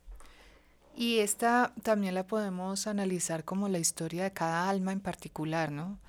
[0.95, 5.99] Y esta también la podemos analizar como la historia de cada alma en particular, ¿no?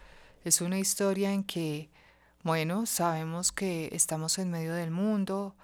[0.45, 1.89] Es una historia en que,
[2.43, 5.55] bueno, sabemos que estamos en medio del mundo,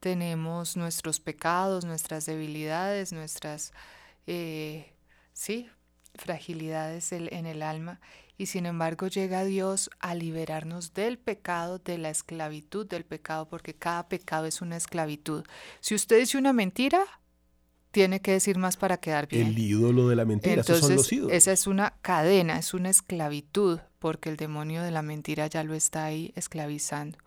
[0.00, 3.72] tenemos nuestros pecados, nuestras debilidades, nuestras,
[4.26, 4.92] eh,
[5.38, 5.68] sí,
[6.14, 8.00] fragilidades en el alma.
[8.36, 13.74] Y sin embargo llega Dios a liberarnos del pecado, de la esclavitud del pecado, porque
[13.74, 15.44] cada pecado es una esclavitud.
[15.80, 17.04] Si usted dice una mentira,
[17.90, 19.48] tiene que decir más para quedar bien.
[19.48, 21.32] El ídolo de la mentira, esos son los ídolos.
[21.32, 25.74] Esa es una cadena, es una esclavitud, porque el demonio de la mentira ya lo
[25.74, 27.18] está ahí esclavizando.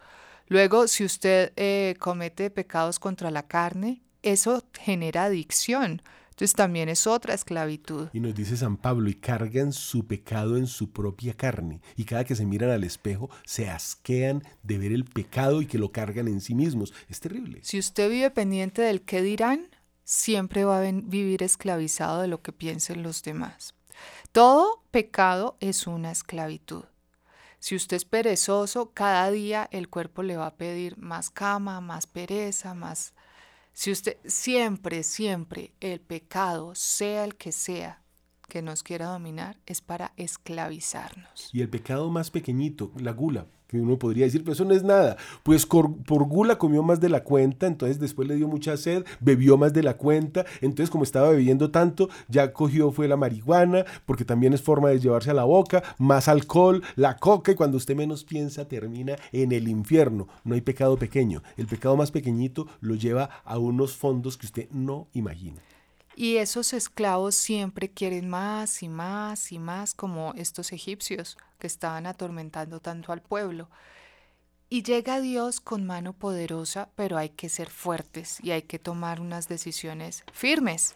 [0.47, 6.01] Luego, si usted eh, comete pecados contra la carne, eso genera adicción.
[6.31, 8.09] Entonces también es otra esclavitud.
[8.13, 11.81] Y nos dice San Pablo, y cargan su pecado en su propia carne.
[11.95, 15.77] Y cada que se miran al espejo, se asquean de ver el pecado y que
[15.77, 16.93] lo cargan en sí mismos.
[17.09, 17.59] Es terrible.
[17.63, 19.69] Si usted vive pendiente del qué dirán,
[20.03, 23.75] siempre va a vivir esclavizado de lo que piensen los demás.
[24.31, 26.85] Todo pecado es una esclavitud.
[27.59, 32.07] Si usted es perezoso, cada día el cuerpo le va a pedir más cama, más
[32.07, 33.13] pereza, más
[33.73, 38.03] si usted siempre, siempre el pecado, sea el que sea,
[38.47, 41.49] que nos quiera dominar, es para esclavizarnos.
[41.53, 44.83] Y el pecado más pequeñito, la gula, que uno podría decir, pero eso no es
[44.83, 45.15] nada.
[45.43, 49.57] Pues por gula comió más de la cuenta, entonces después le dio mucha sed, bebió
[49.57, 54.25] más de la cuenta, entonces como estaba bebiendo tanto, ya cogió fue la marihuana, porque
[54.25, 57.95] también es forma de llevarse a la boca, más alcohol, la coca, y cuando usted
[57.95, 60.27] menos piensa termina en el infierno.
[60.43, 64.69] No hay pecado pequeño, el pecado más pequeñito lo lleva a unos fondos que usted
[64.71, 65.61] no imagina.
[66.21, 72.05] Y esos esclavos siempre quieren más y más y más, como estos egipcios que estaban
[72.05, 73.71] atormentando tanto al pueblo.
[74.69, 79.19] Y llega Dios con mano poderosa, pero hay que ser fuertes y hay que tomar
[79.19, 80.93] unas decisiones firmes.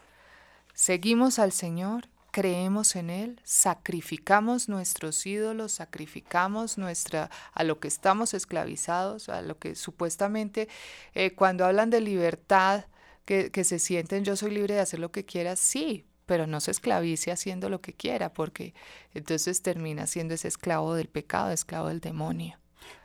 [0.75, 8.35] Seguimos al Señor, creemos en Él, sacrificamos nuestros ídolos, sacrificamos nuestra, a lo que estamos
[8.35, 10.69] esclavizados, a lo que supuestamente
[11.15, 12.85] eh, cuando hablan de libertad,
[13.25, 16.71] que, se sienten yo soy libre de hacer lo que quiera, sí, pero no se
[16.71, 18.73] esclavice haciendo lo que quiera, porque
[19.13, 22.57] entonces termina siendo ese esclavo del pecado, esclavo del demonio.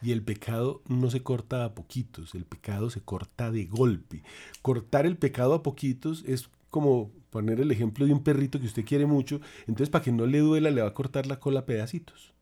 [0.03, 4.23] Y el pecado no se corta a poquitos, el pecado se corta de golpe.
[4.61, 8.85] Cortar el pecado a poquitos es como poner el ejemplo de un perrito que usted
[8.85, 11.67] quiere mucho, entonces para que no le duela le va a cortar la cola a
[11.67, 12.35] pedacitos.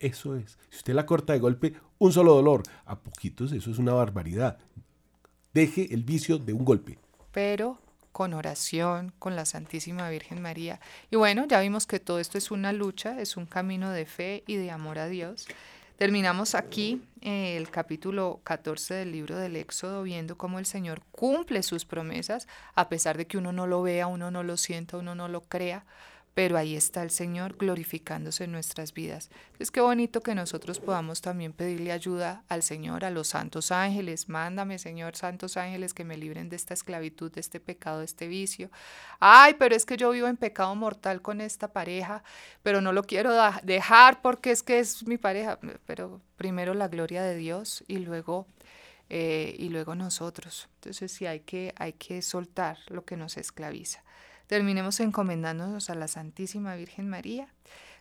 [0.00, 0.58] Eso es.
[0.70, 2.62] Si usted la corta de golpe, un solo dolor.
[2.84, 4.58] A poquitos eso es una barbaridad.
[5.54, 6.98] Deje el vicio de un golpe.
[7.30, 7.78] Pero
[8.10, 10.80] con oración, con la Santísima Virgen María.
[11.12, 14.42] Y bueno, ya vimos que todo esto es una lucha, es un camino de fe
[14.48, 15.46] y de amor a Dios.
[15.96, 21.62] Terminamos aquí eh, el capítulo 14 del libro del Éxodo viendo cómo el Señor cumple
[21.62, 25.14] sus promesas, a pesar de que uno no lo vea, uno no lo sienta, uno
[25.14, 25.84] no lo crea,
[26.34, 29.30] pero ahí está el Señor glorificándose en nuestras vidas.
[29.60, 34.28] Es que bonito que nosotros podamos también pedirle ayuda al Señor, a los santos ángeles.
[34.28, 38.26] Mándame, Señor, santos ángeles, que me libren de esta esclavitud, de este pecado, de este
[38.26, 38.70] vicio.
[39.20, 42.24] Ay, pero es que yo vivo en pecado mortal con esta pareja,
[42.64, 43.32] pero no lo quiero
[43.62, 45.60] dejar porque es que es mi pareja.
[45.86, 48.48] Pero primero la gloria de Dios y luego
[49.10, 50.68] eh, y luego nosotros.
[50.76, 54.02] Entonces sí hay que, hay que soltar lo que nos esclaviza.
[54.46, 57.48] Terminemos encomendándonos a la Santísima Virgen María.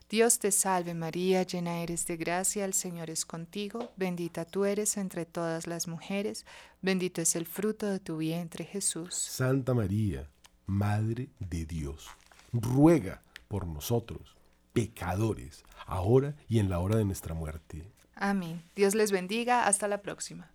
[0.09, 4.97] Dios te salve María, llena eres de gracia, el Señor es contigo, bendita tú eres
[4.97, 6.45] entre todas las mujeres,
[6.81, 9.15] bendito es el fruto de tu vientre Jesús.
[9.15, 10.29] Santa María,
[10.65, 12.09] Madre de Dios,
[12.51, 14.35] ruega por nosotros,
[14.73, 17.83] pecadores, ahora y en la hora de nuestra muerte.
[18.15, 18.61] Amén.
[18.75, 20.51] Dios les bendiga, hasta la próxima.